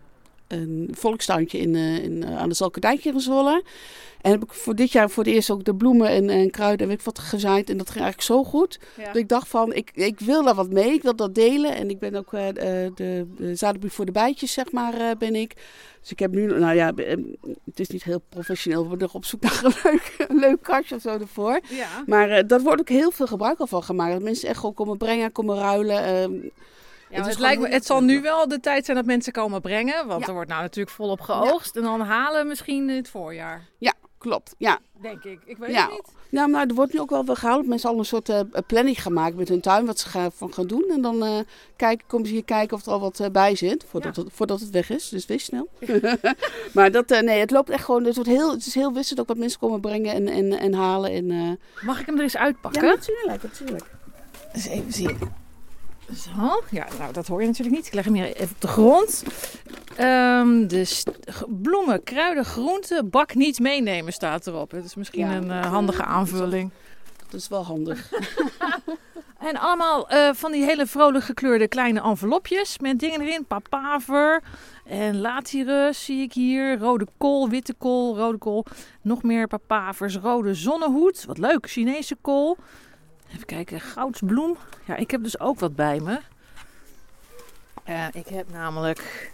een 0.48 0.88
volkstuintje 0.92 1.58
in, 1.58 1.74
eh, 1.74 2.04
in, 2.04 2.24
eh, 2.24 2.38
aan 2.38 2.48
de 2.48 2.54
Zalkerdijkje 2.54 3.12
in 3.12 3.20
Zwolle. 3.20 3.62
En 4.20 4.30
heb 4.30 4.42
ik 4.42 4.52
voor 4.52 4.74
dit 4.74 4.92
jaar 4.92 5.10
voor 5.10 5.24
het 5.24 5.32
eerst 5.32 5.50
ook 5.50 5.64
de 5.64 5.74
bloemen 5.74 6.08
en, 6.08 6.30
en 6.30 6.50
kruiden 6.50 6.80
en 6.80 6.88
weet 6.88 6.98
ik 6.98 7.04
wat 7.04 7.18
gezaaid. 7.18 7.70
En 7.70 7.76
dat 7.76 7.90
ging 7.90 8.04
eigenlijk 8.04 8.32
zo 8.32 8.44
goed. 8.44 8.78
Ja. 8.96 9.04
Dat 9.04 9.16
ik 9.16 9.28
dacht 9.28 9.48
van, 9.48 9.72
ik, 9.72 9.90
ik 9.94 10.20
wil 10.20 10.44
daar 10.44 10.54
wat 10.54 10.70
mee. 10.70 10.92
Ik 10.92 11.02
wil 11.02 11.16
dat 11.16 11.34
delen. 11.34 11.74
En 11.74 11.90
ik 11.90 11.98
ben 11.98 12.14
ook 12.14 12.32
eh, 12.32 12.46
de, 12.54 13.26
de, 13.36 13.76
voor 13.90 14.04
de 14.04 14.12
bijtjes, 14.12 14.52
zeg 14.52 14.72
maar, 14.72 15.16
ben 15.18 15.34
ik. 15.34 15.54
Dus 16.06 16.14
ik 16.14 16.20
heb 16.20 16.32
nu, 16.32 16.58
nou 16.58 16.74
ja, 16.74 16.92
het 17.64 17.80
is 17.80 17.88
niet 17.88 18.04
heel 18.04 18.22
professioneel. 18.28 18.82
We 18.82 18.88
worden 18.88 19.06
nog 19.06 19.16
op 19.16 19.24
zoek 19.24 19.40
naar 19.40 19.60
een 19.64 19.72
leuk, 19.90 20.14
een 20.28 20.38
leuk 20.38 20.62
kastje 20.62 20.94
of 20.94 21.00
zo 21.00 21.08
ervoor. 21.08 21.60
Ja. 21.68 22.02
Maar 22.06 22.30
eh, 22.30 22.44
daar 22.46 22.60
wordt 22.60 22.80
ook 22.80 22.88
heel 22.88 23.10
veel 23.10 23.26
gebruik 23.26 23.58
al 23.58 23.66
van 23.66 23.82
gemaakt. 23.82 24.12
Dat 24.12 24.22
mensen 24.22 24.48
echt 24.48 24.58
gewoon 24.58 24.74
komen 24.74 24.96
brengen, 24.96 25.32
komen 25.32 25.56
ruilen. 25.56 26.52
Ja, 27.10 27.22
het, 27.22 27.38
lijkt 27.38 27.62
me, 27.62 27.68
het 27.68 27.86
zal 27.86 28.00
nu 28.00 28.20
wel 28.20 28.48
de 28.48 28.60
tijd 28.60 28.84
zijn 28.84 28.96
dat 28.96 29.06
mensen 29.06 29.32
komen 29.32 29.60
brengen. 29.60 30.06
Want 30.06 30.20
Ja. 30.20 30.26
er 30.26 30.32
wordt 30.32 30.50
nou 30.50 30.62
natuurlijk 30.62 30.96
volop 30.96 31.20
geoogst. 31.20 31.76
En 31.76 31.82
dan 31.82 32.00
halen 32.00 32.46
misschien 32.46 32.90
in 32.90 32.96
het 32.96 33.08
voorjaar. 33.08 33.62
ja, 33.78 33.92
klopt. 34.18 34.54
Ja. 34.58 34.78
Denk 35.00 35.24
ik. 35.24 35.40
Ik 35.44 35.56
weet 35.56 35.76
het 35.76 35.90
niet. 35.90 36.14
Ja, 36.30 36.46
maar 36.46 36.66
er 36.66 36.74
wordt 36.74 36.92
nu 36.92 37.00
ook 37.00 37.10
wel 37.10 37.24
wel 37.24 37.34
gehaald. 37.34 37.58
dat 37.58 37.66
Mensen 37.68 37.90
al 37.90 37.98
een 37.98 38.04
soort 38.04 38.28
eh, 38.28 38.40
planning 38.66 39.02
gemaakt 39.02 39.36
met 39.36 39.48
hun 39.48 39.60
tuin, 39.60 39.86
wat 39.86 39.98
ze 39.98 40.08
gaan, 40.08 40.32
van 40.32 40.52
gaan 40.52 40.66
doen. 40.66 40.84
En 40.90 41.02
dan 41.02 41.44
kijken, 41.76 42.06
komen 42.06 42.26
ze 42.26 42.32
hier 42.32 42.44
kijken 42.44 42.76
of 42.76 42.86
er 42.86 42.92
al 42.92 43.00
wat 43.00 43.20
eh, 43.20 43.30
bij 43.30 43.54
zit, 43.56 43.84
voordat, 43.88 44.16
het, 44.16 44.28
voordat 44.32 44.60
het 44.60 44.70
weg 44.70 44.90
is. 44.90 45.08
Dus 45.08 45.26
wees 45.26 45.44
snel. 45.44 45.68
maar 46.74 46.90
dat, 46.90 47.08
nee, 47.08 47.40
het 47.40 47.50
loopt 47.50 47.70
echt 47.70 47.84
gewoon, 47.84 48.04
het, 48.04 48.14
wordt 48.14 48.30
heel, 48.30 48.50
het 48.50 48.66
is 48.66 48.74
heel 48.74 48.92
wisselend 48.92 49.20
ook 49.20 49.28
wat 49.28 49.38
mensen 49.38 49.58
komen 49.60 49.80
brengen 49.80 50.14
en, 50.14 50.28
en, 50.28 50.52
en 50.52 50.74
halen. 50.74 51.10
En, 51.10 51.58
Mag 51.82 52.00
ik 52.00 52.06
hem 52.06 52.16
er 52.16 52.22
eens 52.22 52.36
uitpakken? 52.36 52.84
Ja, 52.84 52.94
natuurlijk, 52.94 53.42
natuurlijk. 53.42 53.84
Eens 54.52 54.66
even 54.66 54.92
zien. 54.92 55.18
Zo, 56.14 56.62
ja, 56.70 56.86
nou 56.98 57.12
dat 57.12 57.26
hoor 57.26 57.40
je 57.40 57.46
natuurlijk 57.46 57.76
niet. 57.76 57.86
Ik 57.86 57.92
leg 57.94 58.04
hem 58.04 58.14
hier 58.14 58.36
even 58.36 58.54
op 58.54 58.60
de 58.60 58.68
grond. 58.68 59.24
Ehm, 59.96 60.66
g- 61.30 61.44
bloemen, 61.48 62.02
kruiden, 62.02 62.44
groenten, 62.44 63.10
bak 63.10 63.34
niet 63.34 63.58
meenemen 63.58 64.12
staat 64.12 64.46
erop. 64.46 64.70
Het 64.70 64.84
is 64.84 64.94
misschien 64.94 65.26
Ja, 65.28 65.34
een 65.34 65.50
eh, 65.50 65.62
dat, 65.62 65.70
handige 65.72 66.02
eh, 66.02 66.08
aanvulling. 66.08 66.70
Dat 67.30 67.40
is 67.40 67.48
wel 67.48 67.64
handig. 67.64 68.08
En 69.38 69.56
allemaal 69.56 70.08
eh, 70.08 70.30
van 70.32 70.52
die 70.52 70.64
hele 70.64 70.86
vrolijk 70.86 71.24
gekleurde 71.24 71.68
kleine 71.68 72.00
envelopjes 72.02 72.78
met 72.78 72.98
dingen 72.98 73.20
erin. 73.20 73.44
Papaver 73.46 74.42
en 74.84 75.20
latyrus 75.20 76.04
zie 76.04 76.22
ik 76.22 76.32
hier. 76.32 76.78
Rode 76.78 77.06
kool, 77.18 77.48
witte 77.48 77.74
kool, 77.78 78.16
rode 78.16 78.38
kool. 78.38 78.64
Nog 79.02 79.22
meer 79.22 79.46
papavers, 79.46 80.16
rode 80.16 80.54
zonnehoed. 80.54 81.24
Wat 81.24 81.38
leuk, 81.38 81.68
Chinese 81.70 82.16
kool. 82.20 82.56
Even 83.32 83.46
kijken, 83.46 83.80
goudsbloem. 83.80 84.56
Ja, 84.84 84.96
ik 84.96 85.10
heb 85.10 85.22
dus 85.22 85.40
ook 85.40 85.60
wat 85.60 85.74
bij 85.76 86.00
me. 86.00 86.20
En 87.84 88.10
ik 88.12 88.26
heb 88.26 88.50
namelijk... 88.50 89.30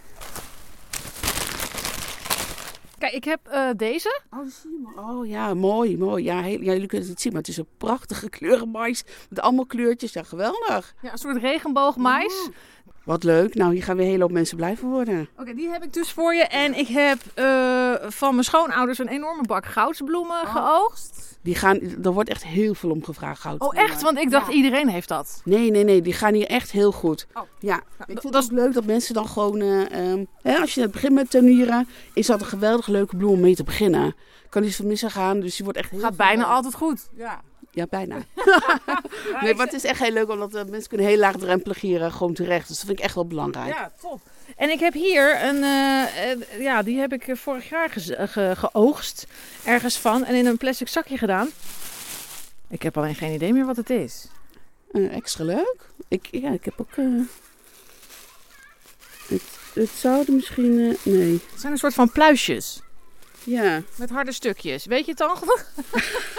Kijk, 3.03 3.15
ik 3.15 3.23
heb 3.23 3.39
eh, 3.47 3.69
deze. 3.77 4.21
Oh, 4.31 4.39
zie 4.61 4.71
je 4.71 4.79
maar. 4.95 5.05
Oh 5.15 5.27
ja, 5.27 5.53
mooi, 5.53 5.97
mooi. 5.97 6.23
Ja, 6.23 6.41
heel, 6.41 6.59
ja, 6.61 6.71
jullie 6.71 6.87
kunnen 6.87 6.99
het 7.07 7.07
niet 7.07 7.21
zien, 7.21 7.31
maar 7.31 7.41
het 7.41 7.49
is 7.49 7.57
een 7.57 7.67
prachtige 7.77 8.29
kleurenmais. 8.37 9.03
Met 9.29 9.39
allemaal 9.39 9.65
kleurtjes. 9.65 10.13
Ja, 10.13 10.23
geweldig. 10.23 10.93
Ja, 11.01 11.11
een 11.11 11.17
soort 11.17 11.37
regenboogmais. 11.37 12.49
Wat 13.05 13.23
leuk. 13.23 13.55
Nou, 13.55 13.73
hier 13.73 13.83
gaan 13.83 13.95
weer 13.95 14.05
een 14.05 14.11
hele 14.11 14.23
hoop 14.23 14.31
mensen 14.31 14.57
blij 14.57 14.77
van 14.77 14.89
worden. 14.89 15.29
Oké, 15.37 15.53
die 15.53 15.69
heb 15.69 15.83
ik 15.83 15.93
dus 15.93 16.11
voor 16.11 16.33
je. 16.35 16.43
En 16.43 16.77
ik 16.77 16.87
heb 16.87 17.17
eh, 17.33 17.93
van 18.09 18.31
mijn 18.31 18.43
schoonouders 18.43 18.97
een 18.99 19.07
enorme 19.07 19.43
bak 19.43 19.65
goudsbloemen 19.65 20.47
geoogst. 20.47 21.31
Die 21.41 21.55
gaan, 21.55 21.79
er 22.03 22.11
wordt 22.13 22.29
echt 22.29 22.43
heel 22.43 22.73
veel 22.73 22.89
om 22.91 23.03
gevraagd. 23.03 23.41
goud. 23.41 23.61
Oh, 23.61 23.77
echt? 23.77 24.01
Want 24.01 24.17
ik 24.17 24.29
dacht 24.31 24.51
iedereen 24.53 24.89
heeft 24.89 25.07
dat. 25.07 25.41
Nee, 25.45 25.71
nee, 25.71 25.83
nee. 25.83 26.01
Die 26.01 26.13
gaan 26.13 26.33
hier 26.33 26.47
echt 26.47 26.71
heel 26.71 26.91
goed. 26.91 27.27
Oh. 27.33 27.41
Ja, 27.59 27.75
ik 27.77 27.83
dat- 27.97 28.21
vind 28.21 28.33
dat 28.33 28.43
het 28.43 28.51
ook 28.51 28.57
leuk 28.57 28.73
dat 28.73 28.85
mensen 28.85 29.13
dan 29.13 29.27
gewoon... 29.27 29.61
eh, 29.61 29.91
ehm, 30.11 30.25
hè, 30.41 30.57
als 30.57 30.73
je 30.73 30.81
net 30.81 30.91
begint 30.91 31.13
met 31.13 31.29
tuinieren, 31.29 31.87
is 32.13 32.27
dat 32.27 32.41
een 32.41 32.47
geweldig 32.47 32.87
leuke 32.93 33.15
bloem 33.15 33.31
om 33.31 33.39
mee 33.39 33.55
te 33.55 33.63
beginnen. 33.63 34.15
Kan 34.49 34.61
niet 34.61 34.75
van 34.75 34.87
missen 34.87 35.11
gaan, 35.11 35.39
dus 35.39 35.55
die 35.55 35.63
wordt 35.63 35.79
echt 35.79 35.89
Gaat 35.89 35.99
veel- 35.99 36.11
bijna 36.15 36.45
altijd 36.45 36.73
goed. 36.73 37.07
Ja. 37.15 37.41
Ja, 37.71 37.85
bijna. 37.89 38.15
nee, 39.41 39.53
maar 39.55 39.65
het 39.65 39.75
is 39.75 39.83
echt 39.83 39.99
heel 39.99 40.11
leuk, 40.11 40.29
omdat 40.29 40.55
eh, 40.55 40.63
mensen 40.65 40.89
kunnen 40.89 41.07
heel 41.07 41.17
laagdrempelig 41.17 41.81
hier 41.81 42.01
eh, 42.03 42.13
gewoon 42.15 42.33
terecht. 42.33 42.67
Dus 42.67 42.77
dat 42.77 42.85
vind 42.85 42.97
ik 42.99 43.03
echt 43.05 43.15
wel 43.15 43.25
belangrijk. 43.27 43.73
Ja, 43.75 43.91
top. 44.01 44.21
En 44.57 44.69
ik 44.69 44.79
heb 44.79 44.93
hier 44.93 45.43
een, 45.43 45.63
eh, 45.63 46.31
eh, 46.31 46.39
ja, 46.59 46.81
die 46.83 46.99
heb 46.99 47.13
ik 47.13 47.37
vorig 47.37 47.69
jaar 47.69 47.89
ge- 47.89 48.55
geoogst. 48.55 49.27
Ergens 49.65 49.97
van 49.97 50.25
en 50.25 50.35
in 50.35 50.45
een 50.45 50.57
plastic 50.57 50.87
zakje 50.87 51.17
gedaan. 51.17 51.49
Ik 52.69 52.81
heb 52.83 52.97
alleen 52.97 53.15
geen 53.15 53.33
idee 53.33 53.53
meer 53.53 53.65
wat 53.65 53.75
het 53.75 53.89
is. 53.89 54.27
Extra 54.91 55.43
leuk. 55.43 55.75
Ik, 56.07 56.27
ja, 56.31 56.49
ik 56.51 56.65
heb 56.65 56.73
ook... 56.77 56.95
het, 59.27 59.41
het 59.73 59.89
zouden 59.89 60.35
misschien... 60.35 60.79
eh, 60.79 61.13
nee. 61.13 61.31
Het 61.51 61.59
zijn 61.59 61.71
een 61.71 61.77
soort 61.77 61.93
van 61.93 62.11
pluisjes. 62.11 62.81
Ja. 63.43 63.81
Met 63.95 64.09
harde 64.09 64.31
stukjes. 64.31 64.85
Weet 64.85 65.05
je 65.05 65.09
het 65.09 65.17
dan? 65.19 65.35
goed? 65.35 65.65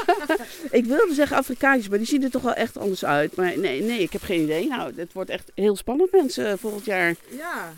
Ik 0.70 0.85
wilde 0.85 1.14
zeggen 1.14 1.37
Afrikaantjes, 1.37 1.88
maar 1.88 1.99
die 1.99 2.07
zien 2.07 2.23
er 2.23 2.31
toch 2.31 2.42
wel 2.42 2.55
echt 2.55 2.77
anders 2.79 3.05
uit. 3.05 3.37
Maar 3.37 3.59
nee, 3.59 3.83
nee, 3.83 4.01
ik 4.01 4.12
heb 4.12 4.23
geen 4.23 4.42
idee. 4.42 4.68
Nou, 4.68 4.92
het 4.97 5.12
wordt 5.12 5.31
echt 5.31 5.51
heel 5.55 5.77
spannend 5.77 6.12
mensen 6.12 6.47
eh, 6.47 6.53
volgend 6.59 6.85
jaar. 6.85 7.14
Ja. 7.29 7.73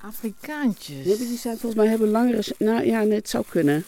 Afrikaantjes. 0.00 1.04
Nee, 1.06 1.16
die 1.16 1.38
zijn 1.38 1.58
volgens 1.58 1.80
mij 1.80 1.86
hebben 1.90 2.10
langere... 2.10 2.42
Nou 2.58 2.84
ja, 2.84 3.02
nee, 3.02 3.18
het 3.18 3.28
zou 3.28 3.44
kunnen. 3.48 3.84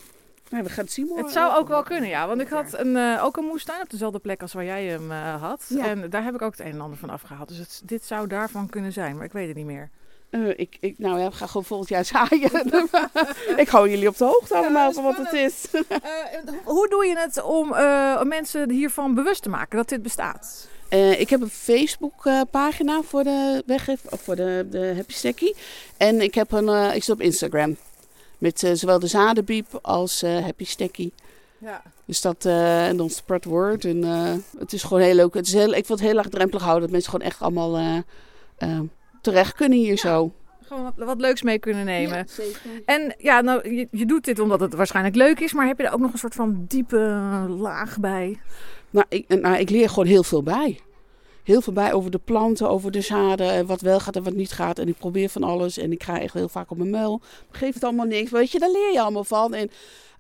Nou, 0.51 0.65
we 0.65 0.71
gaan 0.71 0.85
het 0.85 0.93
zien 0.93 1.07
morgen. 1.07 1.25
Het 1.25 1.35
zou 1.35 1.57
ook 1.57 1.69
wel 1.69 1.83
kunnen, 1.83 2.09
ja. 2.09 2.27
Want 2.27 2.41
ik 2.41 2.49
had 2.49 2.79
een, 2.79 2.97
eh, 2.97 3.25
ook 3.25 3.37
een 3.37 3.45
moestuin 3.45 3.83
op 3.83 3.91
dezelfde 3.91 4.19
plek 4.19 4.43
als 4.43 4.53
waar 4.53 4.65
jij 4.65 4.85
hem 4.85 5.11
had. 5.41 5.65
Ja. 5.69 5.87
En 5.87 6.11
daar 6.11 6.25
heb 6.25 6.35
ik 6.35 6.43
ook 6.43 6.51
het 6.57 6.61
een 6.61 6.73
en 6.73 6.81
ander 6.81 6.99
van 6.99 7.11
afgehaald. 7.11 7.49
Dus 7.49 7.59
het, 7.59 7.81
dit 7.85 8.05
zou 8.05 8.27
daarvan 8.27 8.69
kunnen 8.69 8.93
zijn, 8.93 9.17
maar 9.17 9.25
ik 9.25 9.33
weet 9.33 9.49
het 9.49 9.57
niet 9.57 9.67
meer. 9.67 9.91
Uh, 10.31 10.49
ik, 10.57 10.77
ik, 10.81 10.99
nou 10.99 11.19
ja, 11.19 11.29
we 11.29 11.37
gaan 11.37 11.49
gewoon 11.49 11.65
volgend 11.65 11.89
jaar 11.89 12.05
zaaien. 12.15 12.51
ik 13.63 13.69
hou 13.69 13.91
jullie 13.91 14.09
op 14.09 14.17
de 14.17 14.25
hoogte 14.25 14.57
allemaal 14.57 14.93
van 14.93 15.03
wat 15.03 15.17
het 15.17 15.33
is. 15.33 15.67
uh, 15.73 15.81
hoe 16.65 16.89
doe 16.89 17.07
je 17.07 17.19
het 17.19 17.43
om 17.43 17.73
uh, 17.73 18.23
mensen 18.23 18.71
hiervan 18.71 19.15
bewust 19.15 19.43
te 19.43 19.49
maken 19.49 19.77
dat 19.77 19.89
dit 19.89 20.03
bestaat? 20.03 20.69
ik 21.19 21.31
heb 21.31 21.41
een 21.41 21.51
Facebook 21.51 22.23
pagina 22.51 23.03
voor 23.03 23.25
de 23.25 23.63
weggeef, 23.67 24.01
voor 24.05 24.37
de, 24.37 24.67
de 24.71 24.93
Happy 24.97 25.13
Stacky. 25.13 25.53
En 25.97 26.21
ik, 26.21 26.35
heb 26.35 26.53
een, 26.53 26.95
ik 26.95 27.05
zit 27.05 27.15
op 27.15 27.21
Instagram. 27.21 27.77
Met 28.39 28.71
zowel 28.73 28.99
de 28.99 29.07
zadenbiep 29.07 29.79
als 29.83 30.21
Happy 30.21 30.65
Stacky. 30.65 31.11
Ja. 31.59 31.83
Dus 32.05 32.21
dat, 32.21 32.45
en 32.45 32.97
dan 32.97 33.11
spread 33.11 33.45
word. 33.45 33.85
En 33.85 34.03
het 34.59 34.73
is 34.73 34.83
gewoon 34.83 35.03
heel 35.03 35.15
leuk. 35.15 35.35
Het 35.35 35.47
is 35.47 35.53
heel, 35.53 35.75
ik 35.75 35.87
wil 35.87 35.97
het 35.97 36.07
heel 36.07 36.15
laagdrempelig 36.15 36.63
houden. 36.63 36.83
Dat 36.83 36.93
mensen 36.93 37.11
gewoon 37.11 37.27
echt 37.27 37.41
allemaal 37.41 38.03
terecht 39.21 39.55
kunnen 39.55 39.79
hier 39.79 39.97
zo. 39.97 40.33
Gewoon 40.63 40.83
wat, 40.83 41.07
wat, 41.07 41.21
leuks 41.21 41.43
mee 41.43 41.59
kunnen 41.59 41.85
nemen. 41.85 42.17
Ja, 42.17 42.25
zeker. 42.27 42.61
En 42.85 43.15
ja, 43.19 43.41
nou, 43.41 43.75
je, 43.75 43.89
je, 43.91 44.07
doet 44.07 44.25
dit 44.25 44.39
omdat 44.39 44.61
het 44.61 44.75
waarschijnlijk 44.75 45.17
leuk 45.17 45.41
is, 45.41 45.53
maar 45.53 45.67
heb 45.67 45.79
je 45.79 45.87
er 45.87 45.93
ook 45.93 46.01
nog 46.01 46.13
een 46.13 46.19
soort 46.19 46.35
van 46.35 46.65
diepe 46.69 46.99
laag 47.49 47.99
bij? 47.99 48.39
Nou 48.91 49.07
ik, 49.09 49.29
nou, 49.29 49.57
ik 49.57 49.71
leer 49.71 49.89
gewoon 49.89 50.07
heel 50.07 50.23
veel 50.23 50.43
bij. 50.43 50.81
Heel 51.49 51.61
veel 51.61 51.73
bij 51.73 51.93
over 51.93 52.11
de 52.11 52.21
planten, 52.25 52.69
over 52.69 52.91
de 52.91 53.01
zaden, 53.01 53.67
wat 53.67 53.81
wel 53.81 54.01
gaat 54.01 54.17
en 54.17 54.23
wat 54.23 54.35
niet 54.35 54.53
gaat. 54.53 54.79
En 54.79 54.89
ik 54.89 54.99
probeer 54.99 55.29
van 55.29 55.43
alles 55.43 55.79
en 55.79 55.93
ik 55.93 56.03
ga 56.03 56.21
echt 56.21 56.35
heel 56.35 56.49
vaak 56.49 56.71
op 56.71 56.77
mijn 56.77 56.91
muil. 56.91 57.21
Geef 57.51 57.75
het 57.75 57.85
allemaal 57.85 58.07
niks, 58.07 58.31
weet 58.31 58.51
je, 58.51 58.59
daar 58.59 58.71
leer 58.71 58.93
je 58.93 59.01
allemaal 59.01 59.25
van. 59.25 59.55
En 59.55 59.71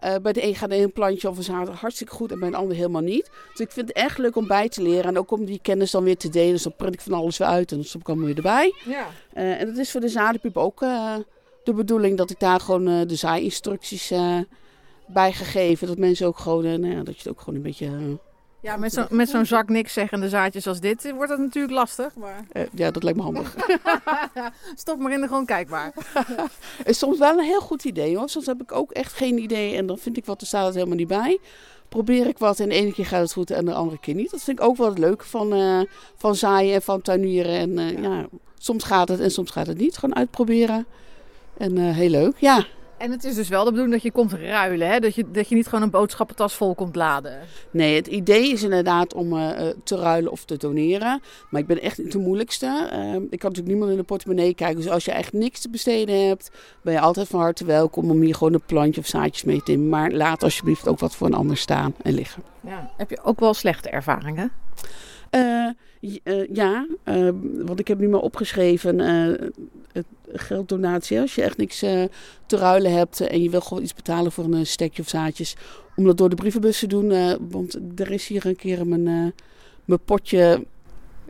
uh, 0.04 0.14
bij 0.22 0.32
de 0.32 0.44
een 0.44 0.54
gaat 0.54 0.70
een 0.70 0.92
plantje 0.92 1.28
of 1.28 1.36
een 1.36 1.42
zaad 1.42 1.68
hartstikke 1.68 2.12
goed 2.12 2.32
en 2.32 2.38
bij 2.38 2.50
de 2.50 2.56
ander 2.56 2.76
helemaal 2.76 3.02
niet. 3.02 3.30
Dus 3.50 3.60
ik 3.60 3.70
vind 3.70 3.88
het 3.88 3.96
echt 3.96 4.18
leuk 4.18 4.36
om 4.36 4.46
bij 4.46 4.68
te 4.68 4.82
leren 4.82 5.04
en 5.04 5.18
ook 5.18 5.30
om 5.30 5.44
die 5.44 5.58
kennis 5.62 5.90
dan 5.90 6.04
weer 6.04 6.16
te 6.16 6.28
delen. 6.28 6.52
Dus 6.52 6.62
dan 6.62 6.76
print 6.76 6.94
ik 6.94 7.00
van 7.00 7.12
alles 7.12 7.38
weer 7.38 7.48
uit 7.48 7.70
en 7.70 7.76
dan 7.76 7.86
stop 7.86 8.00
ik 8.00 8.08
allemaal 8.08 8.26
weer 8.26 8.36
erbij. 8.36 8.74
Ja. 8.84 9.06
Uh, 9.34 9.60
en 9.60 9.66
dat 9.66 9.76
is 9.76 9.90
voor 9.90 10.00
de 10.00 10.08
zadenpiep 10.08 10.56
ook 10.56 10.80
de 11.64 11.74
bedoeling 11.74 12.16
dat 12.16 12.30
ik 12.30 12.40
daar 12.40 12.60
gewoon 12.60 13.06
de 13.06 13.16
zaainstructies 13.16 14.12
bij 15.06 15.32
gegeven. 15.32 15.86
Dat 15.86 15.98
mensen 15.98 16.26
ook 16.26 16.38
gewoon, 16.38 16.62
nou 16.62 16.94
ja, 16.94 17.02
dat 17.02 17.14
je 17.14 17.22
het 17.22 17.28
ook 17.28 17.40
gewoon 17.40 17.54
een 17.54 17.62
beetje 17.62 18.18
ja, 18.60 18.76
met 18.76 18.92
zo'n 18.92 19.06
met 19.10 19.28
zo'n 19.28 19.46
zak 19.46 19.68
niks 19.68 19.92
zeggende 19.92 20.28
zaadjes 20.28 20.66
als 20.66 20.80
dit 20.80 21.12
wordt 21.12 21.30
dat 21.30 21.38
natuurlijk 21.38 21.74
lastig. 21.74 22.14
Maar... 22.14 22.44
Uh, 22.52 22.62
ja, 22.72 22.90
dat 22.90 23.02
lijkt 23.02 23.18
me 23.18 23.24
handig. 23.24 23.56
Stop 24.74 24.98
maar 24.98 25.12
in 25.12 25.20
de 25.20 25.26
gewoon 25.26 25.46
kijkbaar. 25.46 25.92
is 26.84 26.98
soms 27.04 27.18
wel 27.18 27.38
een 27.38 27.44
heel 27.44 27.60
goed 27.60 27.84
idee 27.84 28.16
hoor. 28.16 28.28
Soms 28.28 28.46
heb 28.46 28.62
ik 28.62 28.72
ook 28.72 28.92
echt 28.92 29.12
geen 29.12 29.38
idee 29.38 29.76
en 29.76 29.86
dan 29.86 29.98
vind 29.98 30.16
ik 30.16 30.24
wat, 30.24 30.40
er 30.40 30.46
staat 30.46 30.64
het 30.64 30.74
helemaal 30.74 30.96
niet 30.96 31.08
bij. 31.08 31.38
Probeer 31.88 32.26
ik 32.26 32.38
wat 32.38 32.60
en 32.60 32.68
de 32.68 32.74
ene 32.74 32.92
keer 32.92 33.06
gaat 33.06 33.22
het 33.22 33.32
goed 33.32 33.50
en 33.50 33.64
de 33.64 33.74
andere 33.74 34.00
keer 34.00 34.14
niet. 34.14 34.30
Dat 34.30 34.42
vind 34.42 34.58
ik 34.58 34.64
ook 34.64 34.76
wel 34.76 34.88
het 34.88 34.98
leuke 34.98 35.24
van, 35.24 35.54
uh, 35.54 35.80
van 36.16 36.34
zaaien 36.34 36.74
en 36.74 36.82
van 36.82 37.02
tuinieren. 37.02 37.52
En 37.52 37.70
uh, 37.70 38.02
ja. 38.02 38.16
ja. 38.16 38.26
soms 38.58 38.84
gaat 38.84 39.08
het 39.08 39.20
en 39.20 39.30
soms 39.30 39.50
gaat 39.50 39.66
het 39.66 39.78
niet. 39.78 39.96
Gewoon 39.96 40.16
uitproberen. 40.16 40.86
En 41.56 41.76
heel 41.76 42.10
leuk, 42.10 42.34
ja. 42.38 42.66
En 42.98 43.10
het 43.10 43.24
is 43.24 43.34
dus 43.34 43.48
wel 43.48 43.64
de 43.64 43.70
bedoeling 43.70 43.94
dat 43.94 44.02
je 44.02 44.12
komt 44.12 44.32
ruilen, 44.32 44.88
hè? 44.88 44.98
Dat, 44.98 45.14
je, 45.14 45.30
dat 45.30 45.48
je 45.48 45.54
niet 45.54 45.66
gewoon 45.66 45.82
een 45.82 45.90
boodschappentas 45.90 46.54
vol 46.54 46.74
komt 46.74 46.96
laden. 46.96 47.38
Nee, 47.70 47.96
het 47.96 48.06
idee 48.06 48.52
is 48.52 48.62
inderdaad 48.62 49.14
om 49.14 49.32
uh, 49.32 49.50
te 49.84 49.96
ruilen 49.96 50.32
of 50.32 50.44
te 50.44 50.56
doneren. 50.56 51.20
Maar 51.50 51.60
ik 51.60 51.66
ben 51.66 51.80
echt 51.80 51.98
niet 51.98 52.12
de 52.12 52.18
moeilijkste. 52.18 52.66
Uh, 52.92 53.14
ik 53.14 53.38
kan 53.38 53.50
natuurlijk 53.50 53.66
niemand 53.66 53.90
in 53.90 53.96
de 53.96 54.02
portemonnee 54.02 54.54
kijken. 54.54 54.76
Dus 54.76 54.88
als 54.88 55.04
je 55.04 55.12
echt 55.12 55.32
niks 55.32 55.60
te 55.60 55.70
besteden 55.70 56.26
hebt, 56.26 56.50
ben 56.82 56.92
je 56.92 57.00
altijd 57.00 57.28
van 57.28 57.40
harte 57.40 57.64
welkom 57.64 58.10
om 58.10 58.20
hier 58.20 58.34
gewoon 58.34 58.54
een 58.54 58.62
plantje 58.66 59.00
of 59.00 59.06
zaadjes 59.06 59.44
mee 59.44 59.62
te 59.62 59.70
nemen. 59.70 59.88
Maar 59.88 60.10
laat 60.10 60.42
alsjeblieft 60.42 60.88
ook 60.88 60.98
wat 60.98 61.16
voor 61.16 61.26
een 61.26 61.34
ander 61.34 61.56
staan 61.56 61.94
en 62.02 62.12
liggen. 62.12 62.42
Ja. 62.60 62.90
Heb 62.96 63.10
je 63.10 63.22
ook 63.22 63.40
wel 63.40 63.54
slechte 63.54 63.88
ervaringen? 63.88 64.52
Uh, 65.30 65.68
ja, 66.52 66.86
uh, 67.04 67.30
want 67.64 67.80
ik 67.80 67.88
heb 67.88 67.98
nu 67.98 68.08
maar 68.08 68.20
opgeschreven 68.20 69.00
gelddonatie. 70.32 71.20
Als 71.20 71.34
je 71.34 71.42
echt 71.42 71.56
niks 71.56 71.78
te 71.78 72.56
ruilen 72.56 72.92
hebt 72.92 73.20
en 73.20 73.42
je 73.42 73.50
wil 73.50 73.60
gewoon 73.60 73.82
iets 73.82 73.94
betalen 73.94 74.32
voor 74.32 74.44
een 74.44 74.66
stekje 74.66 75.02
of 75.02 75.08
zaadjes. 75.08 75.56
Om 75.96 76.04
dat 76.04 76.16
door 76.18 76.28
de 76.28 76.36
brievenbus 76.36 76.78
te 76.78 76.86
doen. 76.86 77.38
want 77.50 77.78
er 77.96 78.10
is 78.10 78.26
hier 78.26 78.46
een 78.46 78.56
keer 78.56 78.86
mijn, 78.86 79.34
mijn 79.84 80.00
potje 80.04 80.66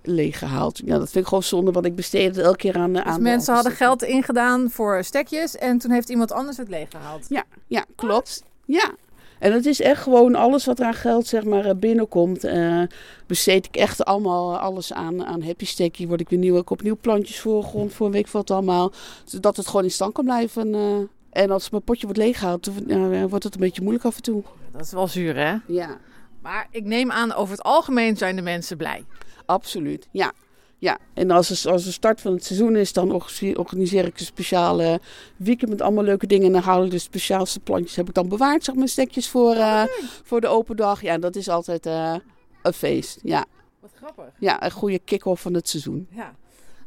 leeggehaald. 0.03 0.81
Ja, 0.85 0.99
dat 0.99 1.11
vind 1.11 1.25
ik 1.25 1.29
gewoon 1.29 1.43
zonde, 1.43 1.71
want 1.71 1.87
ik 1.87 1.95
besteed 1.95 2.37
het 2.37 2.45
elke 2.45 2.57
keer 2.57 2.77
aan... 2.77 2.93
Dus 2.93 3.03
aan 3.03 3.23
mensen 3.23 3.55
hadden 3.55 3.73
geld 3.73 4.03
ingedaan 4.03 4.71
voor 4.71 5.05
stekjes 5.05 5.57
en 5.57 5.79
toen 5.79 5.91
heeft 5.91 6.09
iemand 6.09 6.33
anders 6.33 6.57
het 6.57 6.69
leeggehaald? 6.69 7.27
Ja, 7.29 7.45
ja 7.67 7.85
klopt. 7.97 8.43
Ja, 8.65 8.95
en 9.39 9.53
het 9.53 9.67
is 9.67 9.81
echt 9.81 10.03
gewoon 10.03 10.35
alles 10.35 10.65
wat 10.65 10.79
er 10.79 10.87
aan 10.87 10.95
geld 10.95 11.27
zeg 11.27 11.45
maar, 11.45 11.65
eh, 11.65 11.75
binnenkomt. 11.77 12.45
Uh, 12.45 12.83
besteed 13.27 13.67
ik 13.67 13.77
echt 13.77 14.05
allemaal 14.05 14.59
alles 14.59 14.93
aan, 14.93 15.25
aan 15.25 15.43
Happy 15.43 15.65
Stacky. 15.65 16.07
Word 16.07 16.21
ik 16.21 16.29
weer 16.29 16.39
nieuw, 16.39 16.57
ik 16.57 16.71
opnieuw 16.71 16.97
plantjes 17.01 17.41
voor 17.41 17.63
grond 17.63 17.93
voor 17.93 18.07
een 18.07 18.13
week 18.13 18.29
wat 18.29 18.51
allemaal. 18.51 18.93
Zodat 19.25 19.57
het 19.57 19.67
gewoon 19.67 19.85
in 19.85 19.91
stand 19.91 20.13
kan 20.13 20.25
blijven. 20.25 20.75
Uh, 20.75 20.97
en 21.31 21.51
als 21.51 21.71
mijn 21.71 21.83
potje 21.83 22.07
wordt 22.07 22.21
leeggehaald, 22.21 22.71
uh, 22.87 23.25
wordt 23.25 23.45
het 23.45 23.55
een 23.55 23.61
beetje 23.61 23.83
moeilijk 23.83 24.05
af 24.05 24.17
en 24.17 24.23
toe. 24.23 24.43
Dat 24.73 24.81
is 24.81 24.93
wel 24.93 25.09
zuur, 25.09 25.37
hè? 25.37 25.57
Ja. 25.67 25.99
Maar 26.43 26.69
ik 26.71 26.85
neem 26.85 27.11
aan, 27.11 27.35
over 27.35 27.53
het 27.57 27.63
algemeen 27.63 28.17
zijn 28.17 28.37
de 28.37 28.43
mensen 28.43 28.77
blij. 28.77 29.05
Absoluut, 29.47 30.09
ja. 30.11 30.33
Ja, 30.81 30.99
en 31.15 31.31
als, 31.31 31.49
het, 31.49 31.67
als 31.67 31.85
de 31.85 31.93
start 31.93 32.21
van 32.21 32.33
het 32.33 32.45
seizoen 32.45 32.77
is, 32.77 32.93
dan 32.93 33.23
organiseer 33.55 34.05
ik 34.05 34.19
een 34.19 34.25
speciale 34.25 35.01
weekend 35.37 35.71
met 35.71 35.83
allemaal 35.83 36.05
leuke 36.05 36.27
dingen. 36.27 36.47
En 36.47 36.53
dan 36.53 36.63
haal 36.63 36.85
ik 36.85 36.91
de 36.91 36.99
speciaalste 36.99 37.61
plantjes, 37.61 37.97
heb 37.97 38.09
ik 38.09 38.15
dan 38.15 38.29
bewaard, 38.29 38.65
zeg 38.65 38.75
maar, 38.75 38.89
stekjes 38.89 39.29
voor, 39.29 39.55
uh, 39.55 39.85
voor 40.25 40.41
de 40.41 40.47
open 40.47 40.77
dag. 40.77 41.03
Ja, 41.03 41.19
dat 41.19 41.37
is 41.37 41.49
altijd 41.49 41.87
uh, 41.87 42.15
een 42.63 42.73
feest, 42.73 43.19
ja. 43.23 43.45
Wat 43.81 43.91
grappig. 43.95 44.25
Ja, 44.39 44.65
een 44.65 44.71
goede 44.71 44.99
kick-off 44.99 45.43
van 45.43 45.55
het 45.55 45.69
seizoen. 45.69 46.09
Ja. 46.11 46.35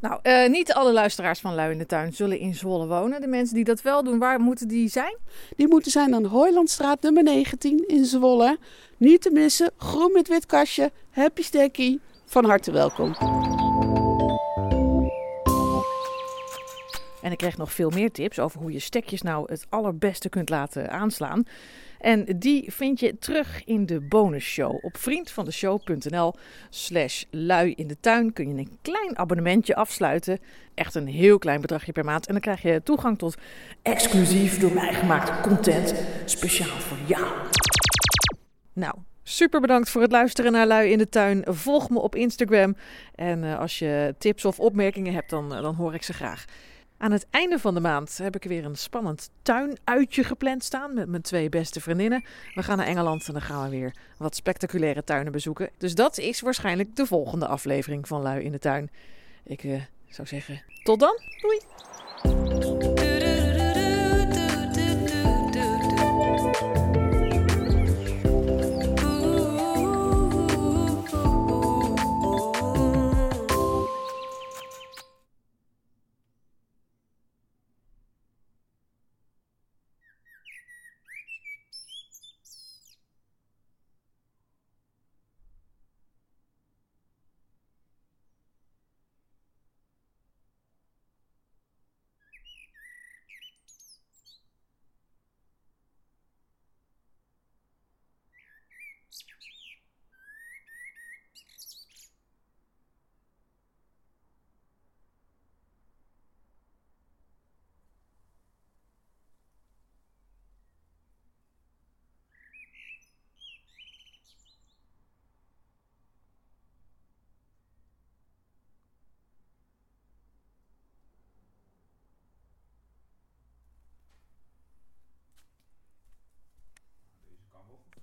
Nou, 0.01 0.19
uh, 0.23 0.49
niet 0.49 0.73
alle 0.73 0.93
luisteraars 0.93 1.39
van 1.39 1.55
Lui 1.55 1.71
in 1.71 1.77
de 1.77 1.85
Tuin 1.85 2.13
zullen 2.13 2.39
in 2.39 2.55
Zwolle 2.55 2.87
wonen. 2.87 3.21
De 3.21 3.27
mensen 3.27 3.55
die 3.55 3.63
dat 3.63 3.81
wel 3.81 4.03
doen, 4.03 4.19
waar 4.19 4.39
moeten 4.39 4.67
die 4.67 4.89
zijn? 4.89 5.17
Die 5.55 5.67
moeten 5.67 5.91
zijn 5.91 6.15
aan 6.15 6.23
de 6.23 6.29
Hooilandstraat 6.29 7.01
nummer 7.01 7.23
19 7.23 7.87
in 7.87 8.05
Zwolle. 8.05 8.57
Niet 8.97 9.21
te 9.21 9.31
missen, 9.31 9.71
groen 9.77 10.11
met 10.11 10.27
wit 10.27 10.45
kastje, 10.45 10.91
happy 11.09 11.41
stekkie. 11.41 11.99
Van 12.25 12.45
harte 12.45 12.71
welkom. 12.71 13.15
En 17.21 17.31
ik 17.31 17.37
kreeg 17.37 17.57
nog 17.57 17.71
veel 17.71 17.89
meer 17.89 18.11
tips 18.11 18.39
over 18.39 18.59
hoe 18.59 18.71
je 18.71 18.79
stekjes 18.79 19.21
nou 19.21 19.51
het 19.51 19.65
allerbeste 19.69 20.29
kunt 20.29 20.49
laten 20.49 20.91
aanslaan. 20.91 21.43
En 21.99 22.25
die 22.37 22.71
vind 22.71 22.99
je 22.99 23.17
terug 23.17 23.63
in 23.65 23.85
de 23.85 23.99
bonusshow. 23.99 24.85
Op 24.85 24.97
vriendvandeshow.nl 24.97 26.33
slash 26.69 27.23
lui 27.29 27.73
in 27.75 27.87
de 27.87 27.97
tuin 27.99 28.33
kun 28.33 28.47
je 28.47 28.57
een 28.57 28.77
klein 28.81 29.17
abonnementje 29.17 29.75
afsluiten. 29.75 30.39
Echt 30.73 30.95
een 30.95 31.07
heel 31.07 31.37
klein 31.37 31.61
bedragje 31.61 31.91
per 31.91 32.05
maand. 32.05 32.27
En 32.27 32.31
dan 32.31 32.41
krijg 32.41 32.61
je 32.61 32.83
toegang 32.83 33.17
tot 33.17 33.37
exclusief 33.81 34.59
door 34.59 34.73
mij 34.73 34.93
gemaakte 34.93 35.49
content. 35.49 35.95
Speciaal 36.25 36.79
voor 36.79 36.97
jou. 37.07 37.27
Nou, 38.73 38.95
Super 39.23 39.61
bedankt 39.61 39.89
voor 39.89 40.01
het 40.01 40.11
luisteren 40.11 40.51
naar 40.51 40.67
Lui 40.67 40.91
in 40.91 40.97
de 40.97 41.09
Tuin. 41.09 41.43
Volg 41.45 41.89
me 41.89 41.99
op 41.99 42.15
Instagram. 42.15 42.75
En 43.15 43.43
uh, 43.43 43.59
als 43.59 43.79
je 43.79 44.15
tips 44.17 44.45
of 44.45 44.59
opmerkingen 44.59 45.13
hebt, 45.13 45.29
dan, 45.29 45.55
uh, 45.55 45.61
dan 45.61 45.75
hoor 45.75 45.93
ik 45.93 46.03
ze 46.03 46.13
graag. 46.13 46.45
Aan 47.01 47.11
het 47.11 47.27
einde 47.29 47.59
van 47.59 47.73
de 47.73 47.79
maand 47.79 48.17
heb 48.17 48.35
ik 48.35 48.43
weer 48.43 48.65
een 48.65 48.75
spannend 48.75 49.29
tuinuitje 49.41 50.23
gepland 50.23 50.63
staan 50.63 50.93
met 50.93 51.07
mijn 51.07 51.21
twee 51.21 51.49
beste 51.49 51.81
vriendinnen. 51.81 52.23
We 52.53 52.63
gaan 52.63 52.77
naar 52.77 52.85
Engeland 52.87 53.27
en 53.27 53.33
dan 53.33 53.41
gaan 53.41 53.63
we 53.63 53.69
weer 53.69 53.95
wat 54.17 54.35
spectaculaire 54.35 55.03
tuinen 55.03 55.31
bezoeken. 55.31 55.69
Dus 55.77 55.95
dat 55.95 56.17
is 56.17 56.41
waarschijnlijk 56.41 56.95
de 56.95 57.05
volgende 57.05 57.47
aflevering 57.47 58.07
van 58.07 58.21
Lui 58.21 58.43
in 58.43 58.51
de 58.51 58.59
Tuin. 58.59 58.89
Ik 59.43 59.63
uh, 59.63 59.81
zou 60.09 60.27
zeggen, 60.27 60.63
tot 60.83 60.99
dan. 60.99 61.19
Doei! 61.41 63.20